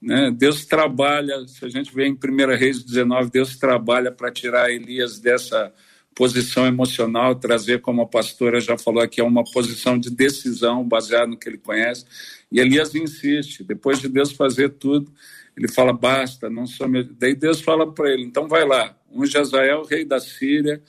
[0.00, 0.32] Né?
[0.36, 5.20] Deus trabalha, se a gente vê em 1 Reis 19, Deus trabalha para tirar Elias
[5.20, 5.72] dessa
[6.14, 11.26] posição emocional, trazer, como a pastora já falou aqui, é uma posição de decisão baseada
[11.26, 12.04] no que ele conhece.
[12.50, 15.12] E Elias insiste, depois de Deus fazer tudo,
[15.56, 17.04] ele fala: basta, não sou meu.
[17.04, 20.82] Daí Deus fala para ele: então vai lá, unge Azael, rei da Síria,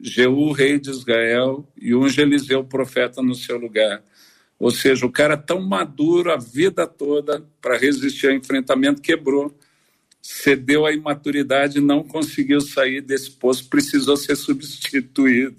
[0.00, 4.02] Jeú, rei de Israel, e unge Eliseu, profeta, no seu lugar.
[4.58, 9.56] Ou seja, o cara tão maduro a vida toda para resistir ao enfrentamento quebrou
[10.20, 15.56] cedeu à imaturidade, não conseguiu sair desse posto, precisou ser substituído.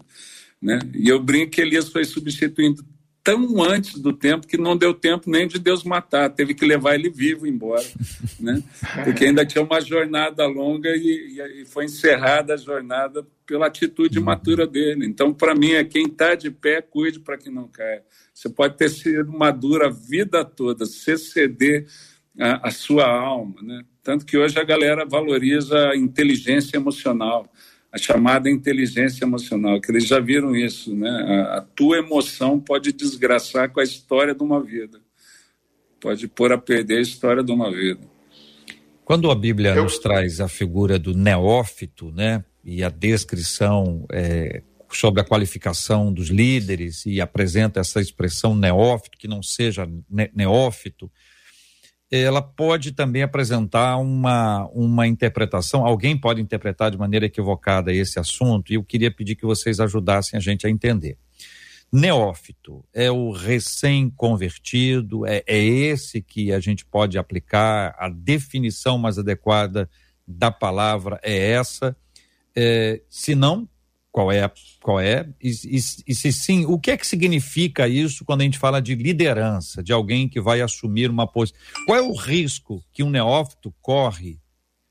[0.61, 0.79] Né?
[0.93, 2.85] E eu brinco que Elias foi substituindo
[3.29, 6.95] tão antes do tempo que não deu tempo nem de Deus matar, teve que levar
[6.95, 7.85] ele vivo embora,
[8.39, 8.63] né?
[9.03, 14.65] Porque ainda tinha uma jornada longa e, e foi encerrada a jornada pela atitude matura
[14.65, 15.05] dele.
[15.05, 18.03] Então, para mim, é quem está de pé, cuide para que não caia.
[18.33, 21.85] Você pode ter sido maduro a vida toda, se ceder
[22.39, 23.83] a, a sua alma, né?
[24.01, 27.47] Tanto que hoje a galera valoriza a inteligência emocional,
[27.91, 31.09] a chamada inteligência emocional, que eles já viram isso, né?
[31.09, 34.99] A, a tua emoção pode desgraçar com a história de uma vida,
[35.99, 38.01] pode pôr a perder a história de uma vida.
[39.03, 39.83] Quando a Bíblia Eu...
[39.83, 42.43] nos traz a figura do neófito, né?
[42.63, 44.61] E a descrição é,
[44.91, 49.89] sobre a qualificação dos líderes e apresenta essa expressão neófito, que não seja
[50.33, 51.11] neófito,
[52.11, 58.71] ela pode também apresentar uma, uma interpretação, alguém pode interpretar de maneira equivocada esse assunto,
[58.71, 61.17] e eu queria pedir que vocês ajudassem a gente a entender.
[61.91, 69.17] Neófito é o recém-convertido, é, é esse que a gente pode aplicar, a definição mais
[69.17, 69.89] adequada
[70.27, 71.95] da palavra é essa.
[72.55, 73.67] É, se não,
[74.11, 74.51] qual é,
[74.81, 75.75] qual é e, e,
[76.07, 79.83] e, se sim, o que é que significa isso quando a gente fala de liderança,
[79.83, 81.59] de alguém que vai assumir uma posição?
[81.85, 84.39] Qual é o risco que um neófito corre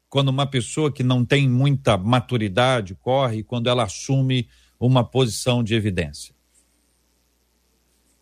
[0.09, 4.49] quando uma pessoa que não tem muita maturidade corre quando ela assume
[4.79, 6.35] uma posição de evidência?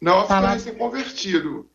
[0.00, 0.54] Neófito Fala...
[0.54, 1.70] é ser convertido,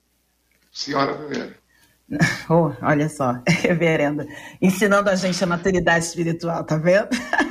[0.72, 1.62] senhora primeiro.
[2.50, 4.28] Oh, olha só, reverenda,
[4.62, 7.08] ensinando a gente a maturidade espiritual, tá vendo?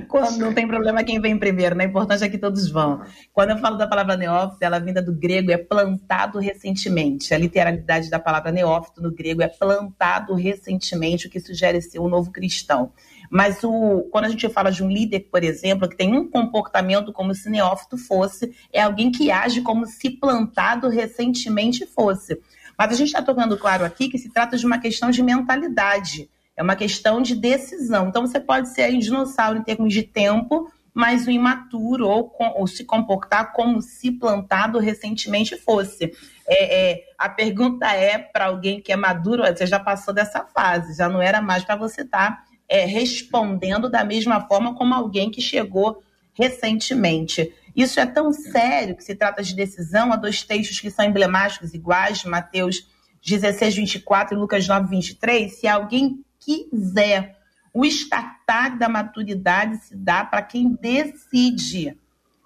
[0.00, 1.86] Quando não tem problema quem vem primeiro, né?
[1.86, 3.02] O importante é que todos vão.
[3.32, 7.32] Quando eu falo da palavra neófito, ela vinda do grego é plantado recentemente.
[7.34, 12.08] A literalidade da palavra neófito no grego é plantado recentemente, o que sugere ser um
[12.08, 12.92] novo cristão.
[13.30, 17.12] Mas o, quando a gente fala de um líder, por exemplo, que tem um comportamento
[17.12, 22.40] como se neófito fosse, é alguém que age como se plantado recentemente fosse.
[22.76, 26.30] Mas a gente está tocando claro aqui que se trata de uma questão de mentalidade.
[26.58, 28.08] É uma questão de decisão.
[28.08, 32.66] Então, você pode ser um dinossauro em termos de tempo, mas um imaturo ou, ou
[32.66, 36.12] se comportar como se plantado recentemente fosse.
[36.48, 40.96] É, é, a pergunta é para alguém que é maduro, você já passou dessa fase,
[40.96, 45.30] já não era mais para você estar tá, é, respondendo da mesma forma como alguém
[45.30, 46.02] que chegou
[46.34, 47.54] recentemente.
[47.76, 50.12] Isso é tão sério que se trata de decisão.
[50.12, 52.88] Há dois textos que são emblemáticos iguais, Mateus
[53.24, 55.52] 16, 24 e Lucas 9, 23.
[55.52, 57.36] Se alguém quiser.
[57.72, 61.96] O estatar da maturidade se dá para quem decide.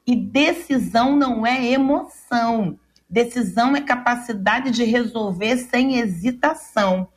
[0.07, 2.79] E decisão não é emoção.
[3.09, 7.09] Decisão é capacidade de resolver sem hesitação.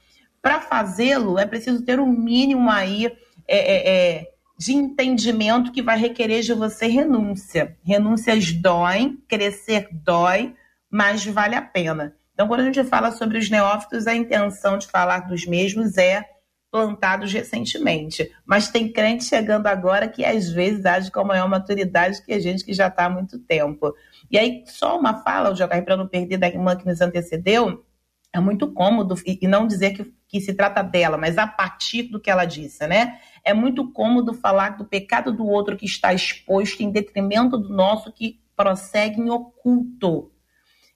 [0.42, 3.08] Para fazê-lo, é preciso ter um mínimo aí
[3.48, 7.76] é, é, é, de entendimento que vai requerer de você renúncia.
[7.84, 10.54] Renúncias doem, crescer dói,
[10.90, 12.16] mas vale a pena.
[12.34, 16.35] Então, quando a gente fala sobre os neófitos, a intenção de falar dos mesmos é
[16.76, 18.30] plantados recentemente.
[18.46, 22.66] Mas tem crente chegando agora que às vezes age com maior maturidade que a gente
[22.66, 23.96] que já está há muito tempo.
[24.30, 27.86] E aí, só uma fala, o JR, para não perder da irmã que nos antecedeu,
[28.34, 32.20] é muito cômodo, e não dizer que, que se trata dela, mas a partir do
[32.20, 33.20] que ela disse, né?
[33.42, 38.12] É muito cômodo falar do pecado do outro que está exposto em detrimento do nosso
[38.12, 40.30] que prossegue em oculto.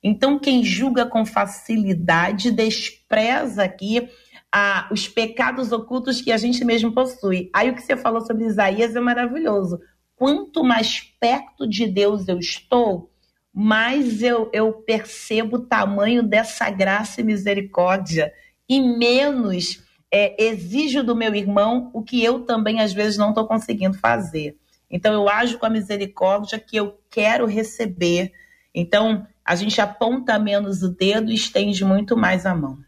[0.03, 4.09] Então, quem julga com facilidade despreza aqui
[4.51, 7.49] a, os pecados ocultos que a gente mesmo possui.
[7.53, 9.79] Aí o que você falou sobre Isaías é maravilhoso.
[10.15, 13.09] Quanto mais perto de Deus eu estou,
[13.53, 18.33] mais eu, eu percebo o tamanho dessa graça e misericórdia,
[18.67, 23.47] e menos é, exijo do meu irmão o que eu também às vezes não estou
[23.47, 24.57] conseguindo fazer.
[24.89, 28.31] Então eu ajo com a misericórdia que eu quero receber.
[28.73, 32.79] Então a gente aponta menos o dedo e estende muito mais a mão.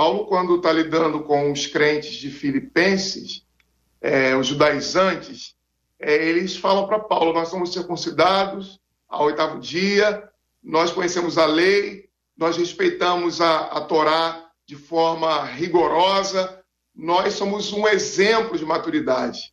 [0.00, 3.44] Paulo, quando está lidando com os crentes de Filipenses,
[4.00, 5.54] é, os judaizantes,
[5.98, 10.26] é, eles falam para Paulo: nós somos circuncidados ao oitavo dia,
[10.64, 16.64] nós conhecemos a lei, nós respeitamos a, a Torá de forma rigorosa,
[16.96, 19.52] nós somos um exemplo de maturidade.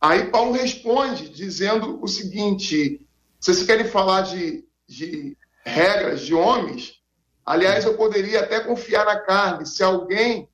[0.00, 3.06] Aí Paulo responde dizendo o seguinte:
[3.38, 7.00] vocês querem falar de, de regras de homens?
[7.46, 9.64] Aliás, eu poderia até confiar na carne.
[9.64, 10.48] Se alguém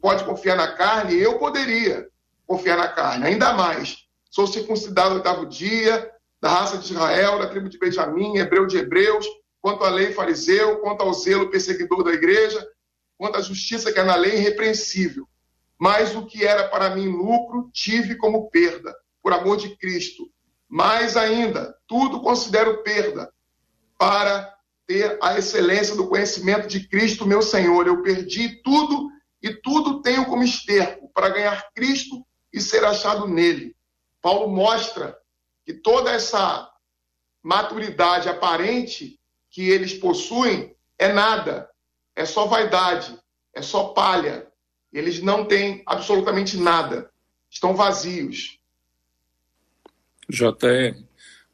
[0.00, 2.08] pode confiar na carne, eu poderia
[2.46, 3.26] confiar na carne.
[3.26, 8.38] Ainda mais, sou circuncidado no oitavo dia, da raça de Israel, da tribo de Benjamim,
[8.38, 9.26] hebreu de hebreus,
[9.60, 12.66] quanto à lei fariseu, quanto ao zelo perseguidor da igreja,
[13.18, 15.28] quanto à justiça que é na lei irrepreensível.
[15.78, 20.30] Mas o que era para mim lucro, tive como perda, por amor de Cristo.
[20.68, 23.30] Mais ainda, tudo considero perda
[23.98, 24.57] para
[24.88, 27.86] ter a excelência do conhecimento de Cristo, meu Senhor.
[27.86, 29.10] Eu perdi tudo
[29.42, 33.76] e tudo tenho como esterco para ganhar Cristo e ser achado nele.
[34.22, 35.16] Paulo mostra
[35.64, 36.72] que toda essa
[37.42, 39.20] maturidade aparente
[39.50, 41.70] que eles possuem é nada,
[42.16, 43.16] é só vaidade,
[43.54, 44.50] é só palha.
[44.90, 47.10] Eles não têm absolutamente nada,
[47.50, 48.58] estão vazios.
[50.30, 50.96] JR,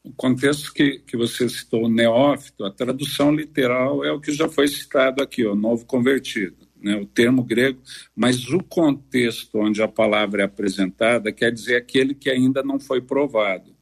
[0.05, 4.67] o contexto que, que você citou, neófito, a tradução literal é o que já foi
[4.67, 7.81] citado aqui, o novo convertido né, o termo grego,
[8.15, 13.01] mas o contexto onde a palavra é apresentada quer dizer aquele que ainda não foi
[13.01, 13.73] provado.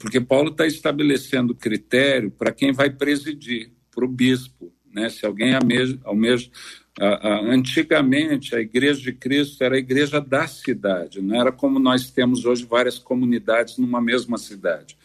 [0.00, 4.72] Porque Paulo está estabelecendo critério para quem vai presidir, para o bispo.
[4.92, 5.08] Né?
[5.10, 11.52] Se alguém a, antigamente a igreja de Cristo era a igreja da cidade, não era
[11.52, 14.96] como nós temos hoje várias comunidades numa mesma cidade.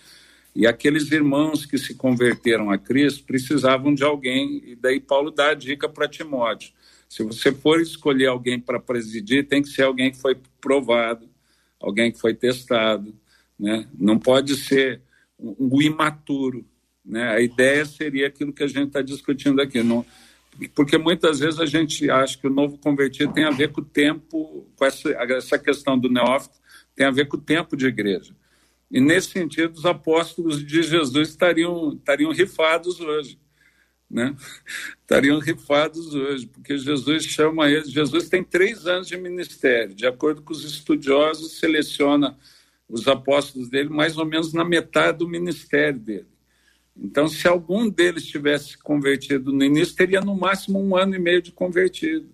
[0.58, 5.52] E aqueles irmãos que se converteram a Cristo precisavam de alguém, e daí Paulo dá
[5.52, 6.74] a dica para Timóteo:
[7.08, 11.30] se você for escolher alguém para presidir, tem que ser alguém que foi provado,
[11.80, 13.16] alguém que foi testado,
[13.58, 13.88] né?
[14.00, 15.00] Não pode ser
[15.38, 16.66] um, imaturo,
[17.06, 17.36] né?
[17.36, 20.04] A ideia seria aquilo que a gente está discutindo aqui, não,
[20.74, 23.86] porque muitas vezes a gente acha que o novo convertido tem a ver com o
[23.86, 26.58] tempo, com essa, essa questão do neófito,
[26.96, 28.34] tem a ver com o tempo de igreja.
[28.90, 33.40] E nesse sentido, os apóstolos de Jesus estariam, estariam rifados hoje
[34.10, 34.36] né?
[35.02, 37.92] Estariam rifados hoje, porque Jesus chama eles.
[37.92, 39.94] Jesus tem três anos de ministério.
[39.94, 42.38] De acordo com os estudiosos, seleciona
[42.90, 46.28] os apóstolos dele mais ou menos na metade do ministério dele.
[46.96, 51.42] Então, se algum deles tivesse convertido no início, teria no máximo um ano e meio
[51.42, 52.28] de convertido.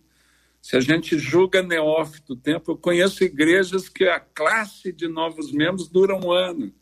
[0.63, 5.89] Se a gente julga neófito tempo, eu conheço igrejas que a classe de novos membros
[5.89, 6.73] dura um ano.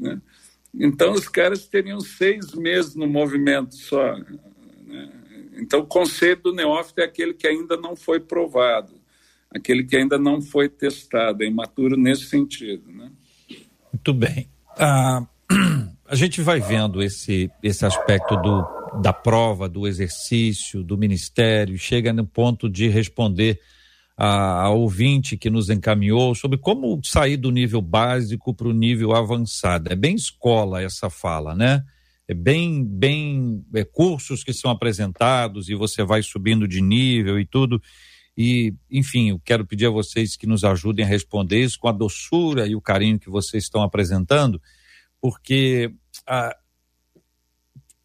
[0.00, 0.18] Né?
[0.74, 4.16] Então, os caras teriam seis meses no movimento só.
[4.16, 5.10] Né?
[5.58, 8.94] Então, o conceito do neófito é aquele que ainda não foi provado,
[9.50, 12.90] aquele que ainda não foi testado, é imaturo nesse sentido.
[12.90, 13.12] Né?
[13.92, 14.48] Muito bem.
[14.74, 15.26] Ah,
[16.08, 22.12] a gente vai vendo esse, esse aspecto do, da prova, do exercício, do ministério, chega
[22.12, 23.60] no ponto de responder
[24.16, 29.14] a, a ouvinte que nos encaminhou sobre como sair do nível básico para o nível
[29.14, 29.92] avançado.
[29.92, 31.84] É bem escola essa fala, né?
[32.26, 37.46] É bem, bem é, cursos que são apresentados e você vai subindo de nível e
[37.46, 37.80] tudo.
[38.36, 41.92] E, enfim, eu quero pedir a vocês que nos ajudem a responder isso com a
[41.92, 44.60] doçura e o carinho que vocês estão apresentando,
[45.20, 45.92] porque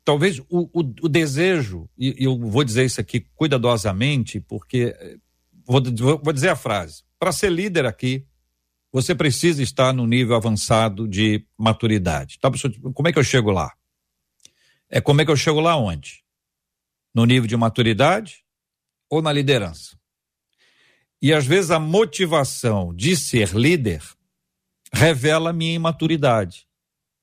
[0.04, 4.96] talvez o, o, o desejo, e eu vou dizer isso aqui cuidadosamente, porque
[5.66, 5.82] vou,
[6.22, 8.26] vou dizer a frase: para ser líder aqui,
[8.92, 12.38] você precisa estar no nível avançado de maturidade.
[12.40, 12.52] Tá,
[12.94, 13.74] como é que eu chego lá?
[14.90, 16.24] É como é que eu chego lá onde?
[17.16, 18.44] No nível de maturidade
[19.10, 19.98] ou na liderança?
[21.22, 24.04] E às vezes a motivação de ser líder
[24.94, 26.68] revela a minha imaturidade.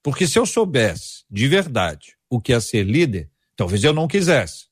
[0.03, 4.67] Porque se eu soubesse de verdade o que é ser líder, talvez eu não quisesse.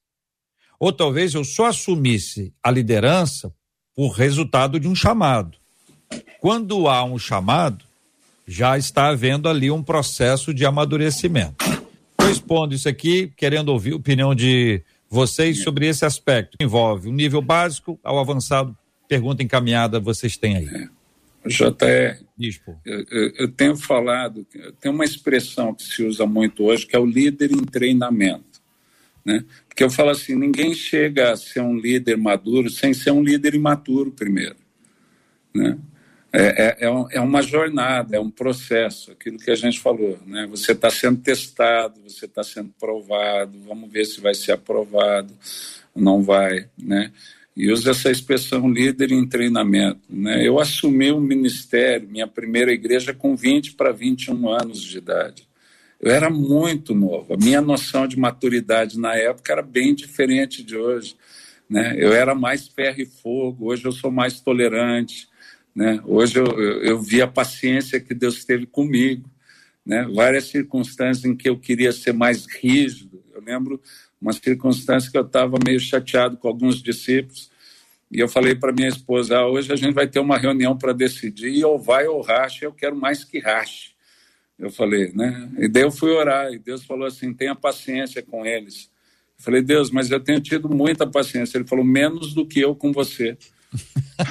[0.78, 3.52] Ou talvez eu só assumisse a liderança
[3.96, 5.58] o resultado de um chamado.
[6.40, 7.84] Quando há um chamado,
[8.46, 11.64] já está havendo ali um processo de amadurecimento.
[12.18, 14.80] Eu respondo isso aqui, querendo ouvir a opinião de
[15.10, 16.56] vocês sobre esse aspecto.
[16.60, 18.76] Envolve o nível básico ao avançado.
[19.08, 20.88] Pergunta encaminhada vocês têm aí.
[21.48, 22.16] É.
[22.16, 22.24] JR,
[22.84, 24.46] eu, eu, tenho falado,
[24.80, 28.60] tem uma expressão que se usa muito hoje, que é o líder em treinamento.
[29.24, 29.44] Né?
[29.68, 33.54] Porque eu falo assim: ninguém chega a ser um líder maduro sem ser um líder
[33.54, 34.56] imaturo primeiro.
[35.54, 35.78] Né?
[36.32, 40.18] É, é, é, é uma jornada, é um processo, aquilo que a gente falou.
[40.26, 40.46] Né?
[40.50, 45.32] Você está sendo testado, você está sendo provado, vamos ver se vai ser aprovado,
[45.96, 46.68] não vai.
[46.78, 47.10] Né?
[47.58, 50.00] E uso essa expressão líder em treinamento.
[50.08, 50.46] Né?
[50.46, 55.48] Eu assumi um ministério, minha primeira igreja, com 20 para 21 anos de idade.
[56.00, 60.76] Eu era muito novo, a minha noção de maturidade na época era bem diferente de
[60.76, 61.16] hoje.
[61.68, 61.96] Né?
[61.98, 65.28] Eu era mais ferro e fogo, hoje eu sou mais tolerante.
[65.74, 66.00] Né?
[66.04, 69.28] Hoje eu, eu, eu vi a paciência que Deus teve comigo.
[69.84, 70.08] Né?
[70.14, 73.20] Várias circunstâncias em que eu queria ser mais rígido.
[73.34, 73.82] Eu lembro
[74.20, 77.50] uma circunstância que eu estava meio chateado com alguns discípulos
[78.10, 80.92] e eu falei para minha esposa: ah, hoje a gente vai ter uma reunião para
[80.92, 83.92] decidir, ou vai ou racha, eu quero mais que rache.
[84.58, 85.50] Eu falei, né?
[85.58, 88.90] E daí eu fui orar, e Deus falou assim: tenha paciência com eles.
[89.38, 91.58] Eu falei, Deus, mas eu tenho tido muita paciência.
[91.58, 93.38] Ele falou, menos do que eu com você.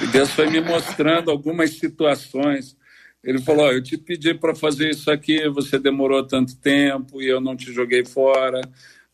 [0.02, 2.76] E Deus foi me mostrando algumas situações.
[3.22, 7.28] Ele falou: oh, Eu te pedi para fazer isso aqui, você demorou tanto tempo e
[7.28, 8.60] eu não te joguei fora.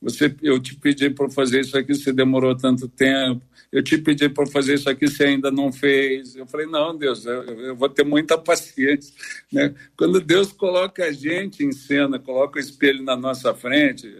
[0.05, 3.43] Você, eu te pedi para fazer isso aqui, você demorou tanto tempo.
[3.73, 6.37] Eu te pedi para fazer isso aqui, você ainda não fez.
[6.37, 9.15] Eu falei, não, Deus, eu, eu, vou ter muita paciência.
[9.51, 9.75] Né?
[9.97, 14.15] Quando Deus coloca a gente em cena, coloca o espelho na nossa frente,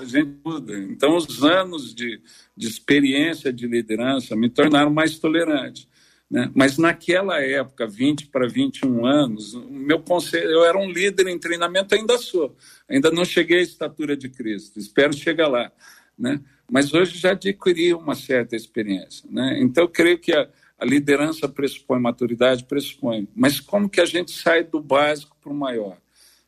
[0.00, 0.78] a gente muda.
[0.78, 2.20] Então, os anos de,
[2.56, 5.88] de experiência de liderança me tornaram mais tolerante.
[6.30, 6.50] Né?
[6.54, 11.94] Mas naquela época, 20 para 21 anos, meu conselho, eu era um líder em treinamento,
[11.94, 12.56] ainda sou.
[12.88, 15.70] Ainda não cheguei à estatura de Cristo, espero chegar lá.
[16.18, 16.40] Né?
[16.70, 19.28] Mas hoje já adquiri uma certa experiência.
[19.30, 19.58] Né?
[19.60, 20.48] Então, eu creio que a,
[20.78, 23.28] a liderança pressupõe maturidade, pressupõe.
[23.34, 25.98] Mas como que a gente sai do básico para o maior?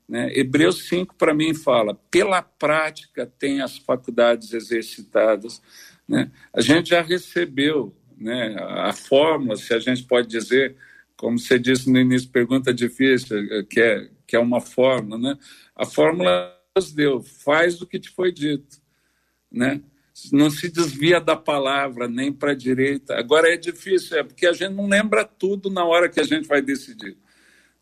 [0.08, 0.30] Né?
[0.34, 5.60] Hebreus 5, para mim, fala: pela prática tem as faculdades exercitadas.
[6.08, 6.30] Né?
[6.52, 8.56] A gente já recebeu né?
[8.58, 10.76] A fórmula, se a gente pode dizer,
[11.16, 15.38] como você disse no início, pergunta difícil, que é, que é uma fórmula, né?
[15.74, 18.78] A fórmula Deus deu, faz o que te foi dito,
[19.50, 19.80] né?
[20.32, 23.16] Não se desvia da palavra, nem para a direita.
[23.16, 26.46] Agora é difícil, é porque a gente não lembra tudo na hora que a gente
[26.46, 27.16] vai decidir,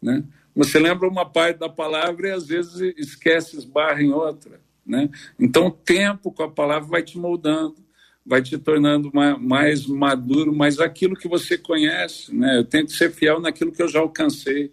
[0.01, 0.25] né?
[0.55, 5.11] Você lembra uma parte da palavra e às vezes esquece, esbarra em outra, né?
[5.39, 7.84] Então o tempo com a palavra vai te moldando
[8.25, 12.59] vai te tornando mais maduro, mas aquilo que você conhece, né?
[12.59, 14.73] Eu tenho que ser fiel naquilo que eu já alcancei.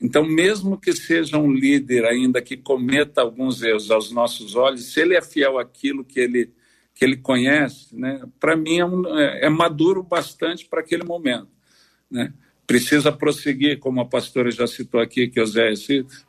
[0.00, 5.00] Então, mesmo que seja um líder ainda que cometa alguns erros aos nossos olhos, se
[5.00, 6.50] ele é fiel àquilo que ele
[6.94, 8.22] que ele conhece, né?
[8.38, 11.48] Para mim é, um, é, é, maduro bastante para aquele momento,
[12.10, 12.34] né?
[12.66, 15.72] Precisa prosseguir, como a pastora já citou aqui, que o Zé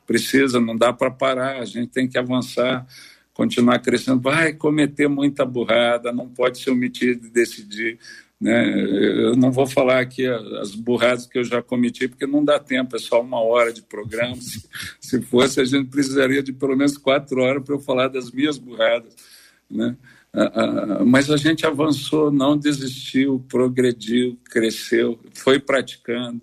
[0.06, 2.86] precisa, não dá para parar, a gente tem que avançar
[3.34, 7.98] continuar crescendo, vai cometer muita burrada, não pode se omitir de decidir.
[8.40, 8.74] Né?
[9.26, 12.94] Eu não vou falar aqui as burradas que eu já cometi, porque não dá tempo,
[12.94, 14.36] é só uma hora de programa.
[14.40, 14.68] Se,
[15.00, 18.56] se fosse, a gente precisaria de pelo menos quatro horas para eu falar das minhas
[18.56, 19.14] burradas.
[19.70, 19.96] Né?
[21.06, 26.42] mas a gente avançou, não desistiu, progrediu, cresceu, foi praticando.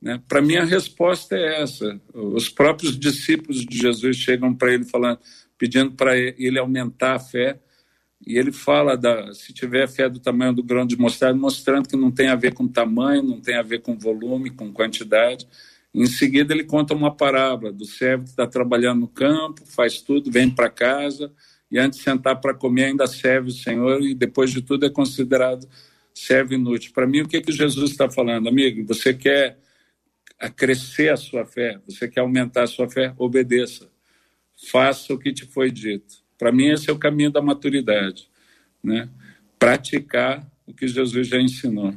[0.00, 0.20] Né?
[0.28, 2.00] Para mim, a resposta é essa.
[2.12, 5.18] Os próprios discípulos de Jesus chegam para ele falando:
[5.60, 7.60] pedindo para ele aumentar a fé.
[8.26, 11.96] E ele fala da se tiver fé do tamanho do grão de mostarda, mostrando que
[11.96, 15.46] não tem a ver com tamanho, não tem a ver com volume, com quantidade.
[15.94, 20.30] Em seguida, ele conta uma parábola do servo que está trabalhando no campo, faz tudo,
[20.30, 21.30] vem para casa
[21.70, 24.90] e antes de sentar para comer ainda serve o Senhor e depois de tudo é
[24.90, 25.68] considerado
[26.14, 26.92] servo inútil.
[26.94, 28.48] Para mim, o que, que Jesus está falando?
[28.48, 29.58] Amigo, você quer
[30.56, 33.88] crescer a sua fé, você quer aumentar a sua fé, obedeça
[34.68, 36.16] faça o que te foi dito.
[36.38, 38.28] Para mim, esse é o caminho da maturidade,
[38.82, 39.08] né?
[39.58, 41.94] Praticar o que Jesus já ensinou.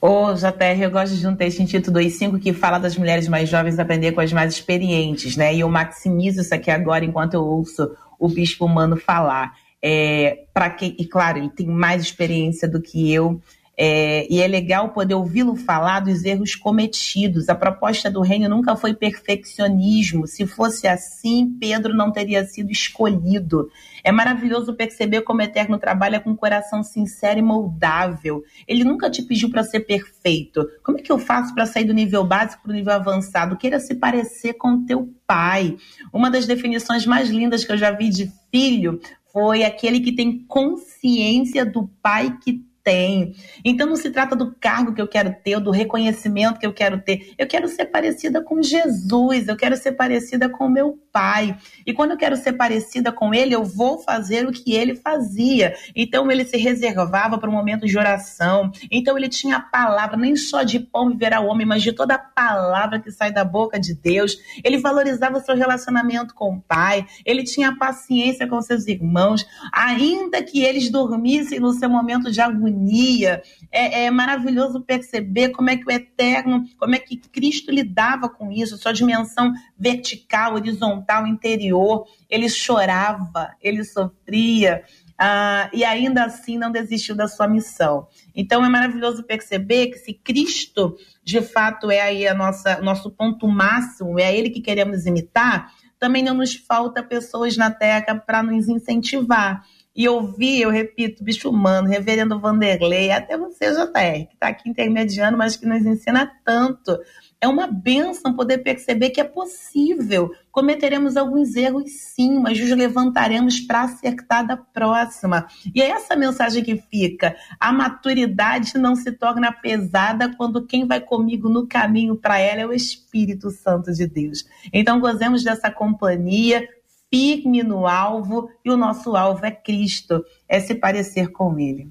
[0.00, 3.48] Ô, JR, eu gosto de um texto em Tito 2,5 que fala das mulheres mais
[3.48, 5.54] jovens aprender com as mais experientes, né?
[5.54, 9.54] E eu maximizo isso aqui agora enquanto eu ouço o bispo humano falar.
[9.82, 13.42] É, para que, e claro, ele tem mais experiência do que eu,
[13.80, 17.48] é, e é legal poder ouvi-lo falar dos erros cometidos.
[17.48, 20.26] A proposta do reino nunca foi perfeccionismo.
[20.26, 23.70] Se fosse assim, Pedro não teria sido escolhido.
[24.02, 28.42] É maravilhoso perceber como o Eterno trabalha com um coração sincero e moldável.
[28.66, 30.66] Ele nunca te pediu para ser perfeito.
[30.82, 33.56] Como é que eu faço para sair do nível básico para o nível avançado?
[33.56, 35.76] Queira se parecer com teu pai.
[36.12, 38.98] Uma das definições mais lindas que eu já vi de filho
[39.32, 43.34] foi aquele que tem consciência do pai que tem.
[43.62, 46.72] Então não se trata do cargo que eu quero ter, ou do reconhecimento que eu
[46.72, 47.34] quero ter.
[47.36, 51.56] Eu quero ser parecida com Jesus, eu quero ser parecida com meu pai.
[51.84, 55.74] E quando eu quero ser parecida com ele, eu vou fazer o que ele fazia.
[55.96, 58.70] Então ele se reservava para um momento de oração.
[58.88, 62.14] Então ele tinha a palavra, nem só de pão viverá o homem, mas de toda
[62.14, 64.36] a palavra que sai da boca de Deus.
[64.62, 67.04] Ele valorizava seu relacionamento com o pai.
[67.24, 73.42] Ele tinha paciência com seus irmãos, ainda que eles dormissem no seu momento de agonia.
[73.72, 78.52] É, é maravilhoso perceber como é que o eterno, como é que Cristo lidava com
[78.52, 82.04] isso, sua dimensão vertical, horizontal, interior.
[82.28, 84.82] Ele chorava, ele sofria.
[85.18, 88.06] Ah, e ainda assim não desistiu da sua missão.
[88.36, 93.48] Então é maravilhoso perceber que se Cristo de fato é aí a nossa nosso ponto
[93.48, 98.68] máximo, é ele que queremos imitar, também não nos falta pessoas na terra para nos
[98.68, 99.64] incentivar.
[99.94, 105.36] E ouvir, eu repito, bicho humano, reverendo Vanderlei, até você, JR, que está aqui intermediando,
[105.36, 106.96] mas que nos ensina tanto
[107.40, 110.32] é uma benção poder perceber que é possível.
[110.50, 115.46] Cometeremos alguns erros, sim, mas nos levantaremos para acertar da próxima.
[115.72, 117.36] E é essa mensagem que fica.
[117.60, 122.66] A maturidade não se torna pesada quando quem vai comigo no caminho para ela é
[122.66, 124.44] o Espírito Santo de Deus.
[124.72, 126.68] Então, gozemos dessa companhia,
[127.08, 131.88] firme no alvo, e o nosso alvo é Cristo, é se parecer com Ele.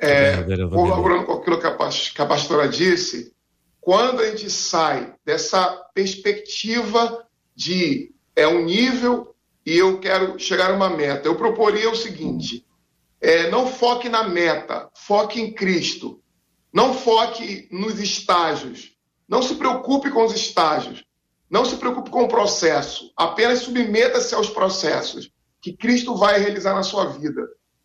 [0.00, 3.32] É, colaborando com aquilo que a pastora disse,
[3.88, 7.26] quando a gente sai dessa perspectiva
[7.56, 9.34] de é um nível
[9.64, 12.66] e eu quero chegar a uma meta, eu proporia o seguinte:
[13.18, 16.22] é, não foque na meta, foque em Cristo.
[16.70, 18.92] Não foque nos estágios.
[19.26, 21.02] Não se preocupe com os estágios.
[21.48, 23.10] Não se preocupe com o processo.
[23.16, 25.30] Apenas submeta-se aos processos
[25.62, 27.40] que Cristo vai realizar na sua vida.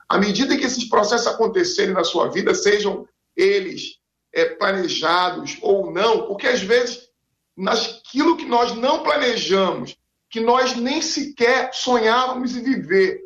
[0.10, 4.03] À medida que esses processos acontecerem na sua vida, sejam eles
[4.34, 7.10] é, planejados ou não, porque às vezes
[7.56, 9.96] naquilo que nós não planejamos,
[10.30, 13.22] que nós nem sequer sonhávamos em viver,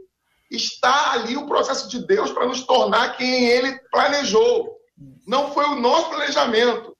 [0.52, 4.78] está ali o processo de Deus para nos tornar quem Ele planejou.
[5.26, 6.96] Não foi o nosso planejamento,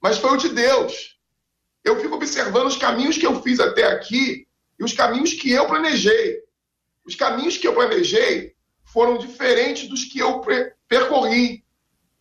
[0.00, 1.16] mas foi o de Deus.
[1.82, 4.46] Eu fico observando os caminhos que eu fiz até aqui
[4.78, 6.42] e os caminhos que eu planejei.
[7.06, 8.54] Os caminhos que eu planejei
[8.84, 10.42] foram diferentes dos que eu
[10.88, 11.64] percorri,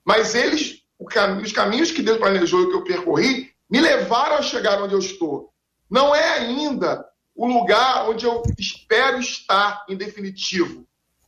[0.03, 4.81] mas eles os caminhos que Deus planejou e que eu percorri me levaram a chegar
[4.81, 5.51] onde eu estou.
[5.89, 10.87] Não é ainda o lugar onde eu espero estar em definitivo,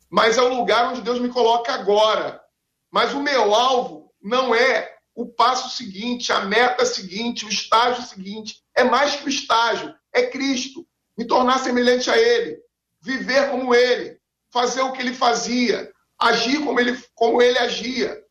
[0.10, 2.42] mas é o lugar onde Deus me coloca agora.
[2.90, 8.64] Mas o meu alvo não é o passo seguinte, a meta seguinte, o estágio seguinte.
[8.76, 10.88] É mais que o estágio, é Cristo.
[11.18, 12.60] Me tornar semelhante a Ele,
[13.02, 14.20] viver como Ele,
[14.52, 18.24] fazer o que Ele fazia, agir como Ele, como ele agia.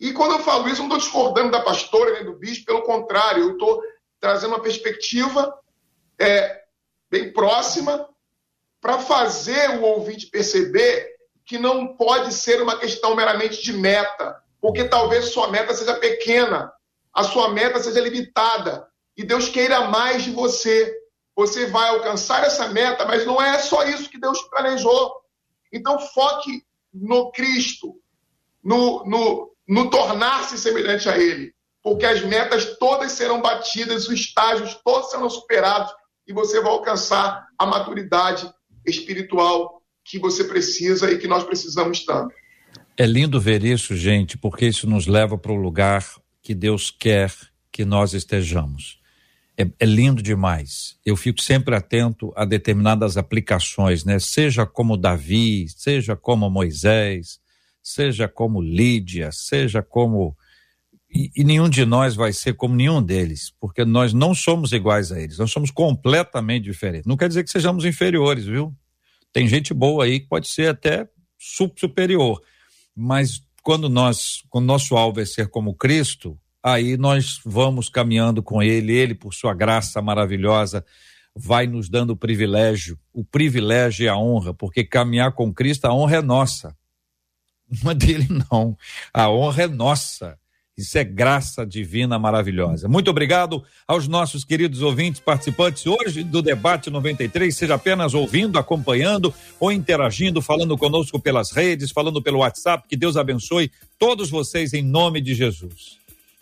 [0.00, 2.82] E quando eu falo isso, eu não estou discordando da pastora nem do bispo, pelo
[2.82, 3.82] contrário, eu estou
[4.18, 5.54] trazendo uma perspectiva
[6.18, 6.62] é,
[7.10, 8.08] bem próxima
[8.80, 14.84] para fazer o ouvinte perceber que não pode ser uma questão meramente de meta, porque
[14.84, 16.72] talvez sua meta seja pequena,
[17.12, 20.96] a sua meta seja limitada, e Deus queira mais de você.
[21.36, 25.14] Você vai alcançar essa meta, mas não é só isso que Deus planejou.
[25.72, 27.96] Então, foque no Cristo,
[28.62, 34.76] no, no, no tornar-se semelhante a Ele, porque as metas todas serão batidas, os estágios
[34.84, 35.92] todos serão superados
[36.26, 38.52] e você vai alcançar a maturidade
[38.84, 42.34] espiritual que você precisa e que nós precisamos tanto.
[42.96, 46.04] É lindo ver isso, gente, porque isso nos leva para o lugar
[46.42, 47.32] que Deus quer
[47.70, 48.98] que nós estejamos.
[49.56, 50.96] É, é, lindo demais.
[51.06, 54.18] Eu fico sempre atento a determinadas aplicações, né?
[54.18, 57.38] Seja como Davi, seja como Moisés,
[57.82, 60.36] seja como Lídia, seja como.
[61.12, 65.10] E, e, nenhum de nós vai ser como nenhum deles, porque nós não somos iguais
[65.10, 67.06] a eles, nós somos completamente diferentes.
[67.06, 68.72] Não quer dizer que sejamos inferiores, viu?
[69.32, 71.08] Tem gente boa aí que pode ser até
[71.76, 72.40] superior,
[72.94, 78.62] mas quando nós, quando nosso alvo é ser como Cristo, aí nós vamos caminhando com
[78.62, 80.84] Ele, Ele, por sua graça maravilhosa,
[81.34, 85.94] vai nos dando o privilégio, o privilégio e a honra, porque caminhar com Cristo, a
[85.94, 86.76] honra é nossa.
[87.82, 88.76] Não é dele, não.
[89.12, 90.38] A honra é nossa.
[90.80, 92.88] Isso é graça divina maravilhosa.
[92.88, 99.34] Muito obrigado aos nossos queridos ouvintes participantes hoje do Debate 93, seja apenas ouvindo, acompanhando
[99.58, 102.88] ou interagindo, falando conosco pelas redes, falando pelo WhatsApp.
[102.88, 105.98] Que Deus abençoe todos vocês em nome de Jesus.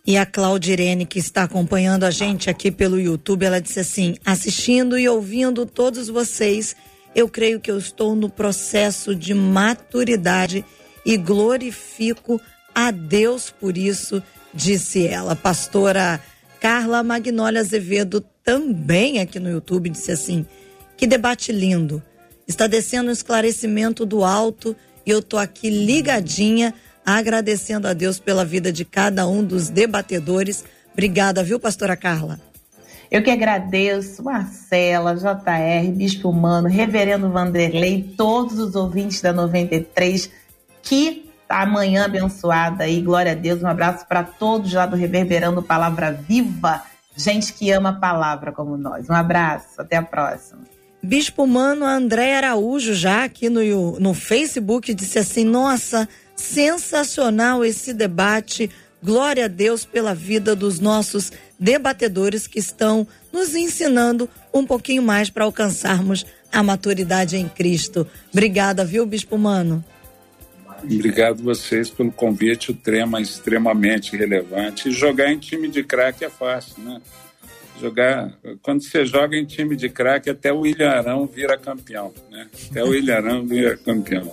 [0.07, 4.97] E a Claudirene, que está acompanhando a gente aqui pelo YouTube, ela disse assim: assistindo
[4.97, 6.77] e ouvindo todos vocês,
[7.13, 10.65] eu creio que eu estou no processo de maturidade
[11.05, 12.41] e glorifico
[12.75, 14.23] a Deus por isso,
[14.53, 15.35] disse ela.
[15.35, 16.21] Pastora
[16.61, 20.47] Carla Magnólia Azevedo também aqui no YouTube disse assim:
[20.97, 22.03] que debate lindo.
[22.47, 24.75] Está descendo um esclarecimento do alto
[25.07, 26.75] e eu tô aqui ligadinha,
[27.07, 30.65] agradecendo a Deus pela vida de cada um dos debatedores.
[30.93, 32.41] Obrigada, viu, pastora Carla?
[33.11, 40.31] Eu que agradeço Marcela, JR, Bispo Humano, Reverendo Vanderlei, todos os ouvintes da 93.
[40.89, 43.63] Que amanhã abençoada aí, glória a Deus.
[43.63, 46.83] Um abraço para todos lá do Reverberando Palavra Viva,
[47.15, 49.09] gente que ama a palavra como nós.
[49.09, 50.63] Um abraço, até a próxima.
[51.03, 58.71] Bispo Humano André Araújo, já aqui no, no Facebook, disse assim: Nossa, sensacional esse debate.
[59.01, 61.31] Glória a Deus pela vida dos nossos
[61.61, 68.07] debatedores que estão nos ensinando um pouquinho mais para alcançarmos a maturidade em Cristo.
[68.33, 69.85] Obrigada, viu, Bispo Mano?
[70.83, 74.91] Obrigado vocês pelo convite, o tema é extremamente relevante.
[74.91, 77.01] Jogar em time de craque é fácil, né?
[77.81, 82.49] Jogar, quando você joga em time de craque, até o Ilharão vira campeão, né?
[82.71, 84.33] Até o Ilharão vira campeão.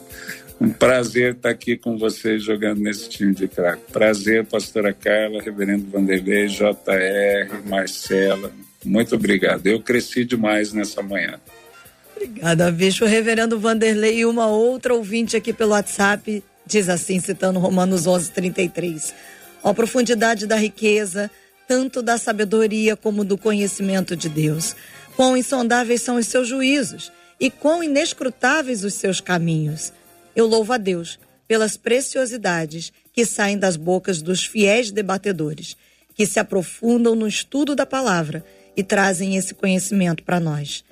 [0.60, 3.92] Um prazer estar aqui com vocês jogando nesse time de craque.
[3.92, 8.52] Prazer, pastora Carla, reverendo Vanderlei, JR, Marcela.
[8.84, 9.68] Muito obrigado.
[9.68, 11.40] Eu cresci demais nessa manhã.
[12.16, 13.06] Obrigada, bicho.
[13.06, 19.14] Reverendo Vanderlei e uma outra ouvinte aqui pelo WhatsApp diz assim, citando Romanos 11, 33.
[19.62, 21.30] Ó profundidade da riqueza,
[21.68, 24.76] tanto da sabedoria como do conhecimento de Deus.
[25.16, 29.94] Quão insondáveis são os seus juízos e quão inescrutáveis os seus caminhos.
[30.36, 35.78] Eu louvo a Deus pelas preciosidades que saem das bocas dos fiéis debatedores,
[36.16, 38.44] que se aprofundam no estudo da palavra
[38.76, 40.84] e trazem esse conhecimento para nós.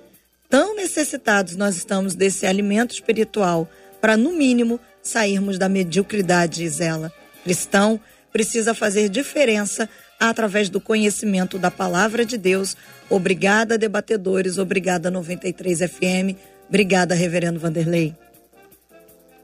[0.53, 3.67] Tão necessitados nós estamos desse alimento espiritual
[3.99, 7.11] para, no mínimo, sairmos da mediocridade, diz ela.
[7.43, 7.99] Cristão
[8.31, 9.89] precisa fazer diferença
[10.19, 12.77] através do conhecimento da palavra de Deus.
[13.09, 14.59] Obrigada, debatedores.
[14.59, 16.37] Obrigada, 93 FM.
[16.69, 18.15] Obrigada, Reverendo Vanderlei.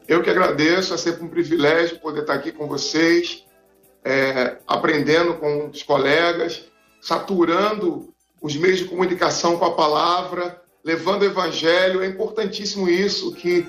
[0.06, 3.44] Eu que agradeço, é sempre um privilégio poder estar aqui com vocês,
[4.04, 6.66] é, aprendendo com os colegas,
[7.02, 12.02] saturando os meios de comunicação com a palavra, levando o evangelho.
[12.02, 13.66] É importantíssimo isso, que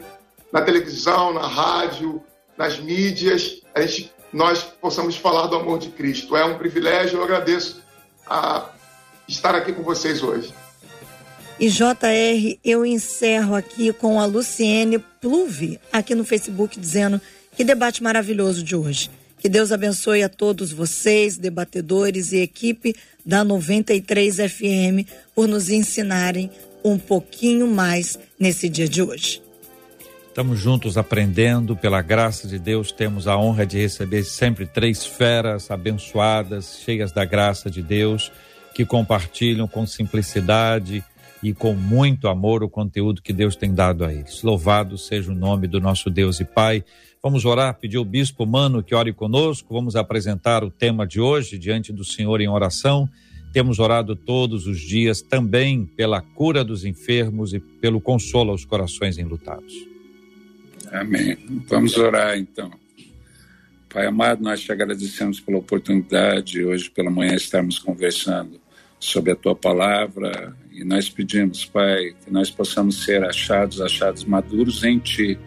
[0.52, 2.22] na televisão, na rádio,
[2.58, 6.36] nas mídias, a gente, nós possamos falar do amor de Cristo.
[6.36, 7.82] É um privilégio, eu agradeço
[8.28, 8.70] a
[9.28, 10.54] estar aqui com vocês hoje.
[11.60, 17.22] E JR, eu encerro aqui com a Luciene Pluve, aqui no Facebook, dizendo
[17.56, 19.12] que debate maravilhoso de hoje.
[19.38, 22.96] Que Deus abençoe a todos vocês, debatedores e equipe
[23.26, 26.50] da 93 FM, por nos ensinarem
[26.84, 29.42] um pouquinho mais nesse dia de hoje.
[30.28, 35.70] Estamos juntos aprendendo, pela graça de Deus, temos a honra de receber sempre três feras
[35.70, 38.32] abençoadas, cheias da graça de Deus,
[38.74, 41.04] que compartilham com simplicidade
[41.44, 44.42] e com muito amor o conteúdo que Deus tem dado a eles.
[44.42, 46.84] Louvado seja o nome do nosso Deus e Pai.
[47.22, 49.74] Vamos orar, pedir ao bispo Mano que ore conosco.
[49.74, 53.10] Vamos apresentar o tema de hoje diante do Senhor em oração.
[53.52, 59.18] Temos orado todos os dias também pela cura dos enfermos e pelo consolo aos corações
[59.18, 59.74] enlutados.
[60.92, 61.38] Amém.
[61.68, 62.72] Vamos orar então.
[63.90, 68.60] Pai amado, nós te agradecemos pela oportunidade hoje pela manhã estarmos conversando
[68.98, 74.84] sobre a tua palavra e nós pedimos, Pai, que nós possamos ser achados, achados maduros
[74.84, 75.38] em ti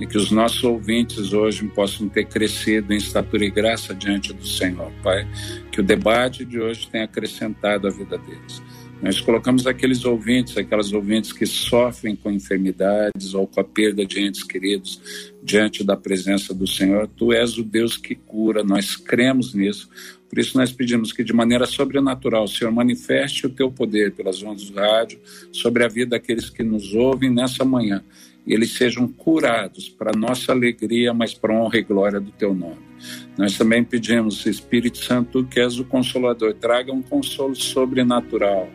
[0.00, 4.46] e que os nossos ouvintes hoje possam ter crescido em estatura e graça diante do
[4.46, 5.26] Senhor, Pai.
[5.70, 8.62] Que o debate de hoje tenha acrescentado a vida deles.
[9.02, 14.20] Nós colocamos aqueles ouvintes, aquelas ouvintes que sofrem com enfermidades ou com a perda de
[14.20, 17.08] entes queridos diante da presença do Senhor.
[17.08, 19.88] Tu és o Deus que cura, nós cremos nisso.
[20.28, 24.40] Por isso nós pedimos que de maneira sobrenatural o Senhor manifeste o teu poder pelas
[24.40, 25.18] ondas do rádio
[25.50, 28.04] sobre a vida daqueles que nos ouvem nessa manhã.
[28.46, 32.92] Eles sejam curados para nossa alegria, mas para honra e glória do teu nome.
[33.36, 38.68] Nós também pedimos, Espírito Santo, que és o consolador, traga um consolo sobrenatural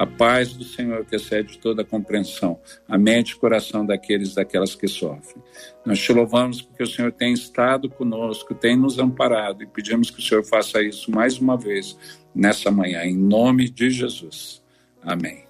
[0.00, 2.58] a paz do Senhor que excede toda a compreensão,
[2.88, 5.42] a mente e coração daqueles daquelas que sofrem.
[5.84, 10.20] Nós te louvamos porque o Senhor tem estado conosco, tem nos amparado e pedimos que
[10.20, 11.98] o Senhor faça isso mais uma vez
[12.34, 14.62] nessa manhã, em nome de Jesus.
[15.02, 15.49] Amém.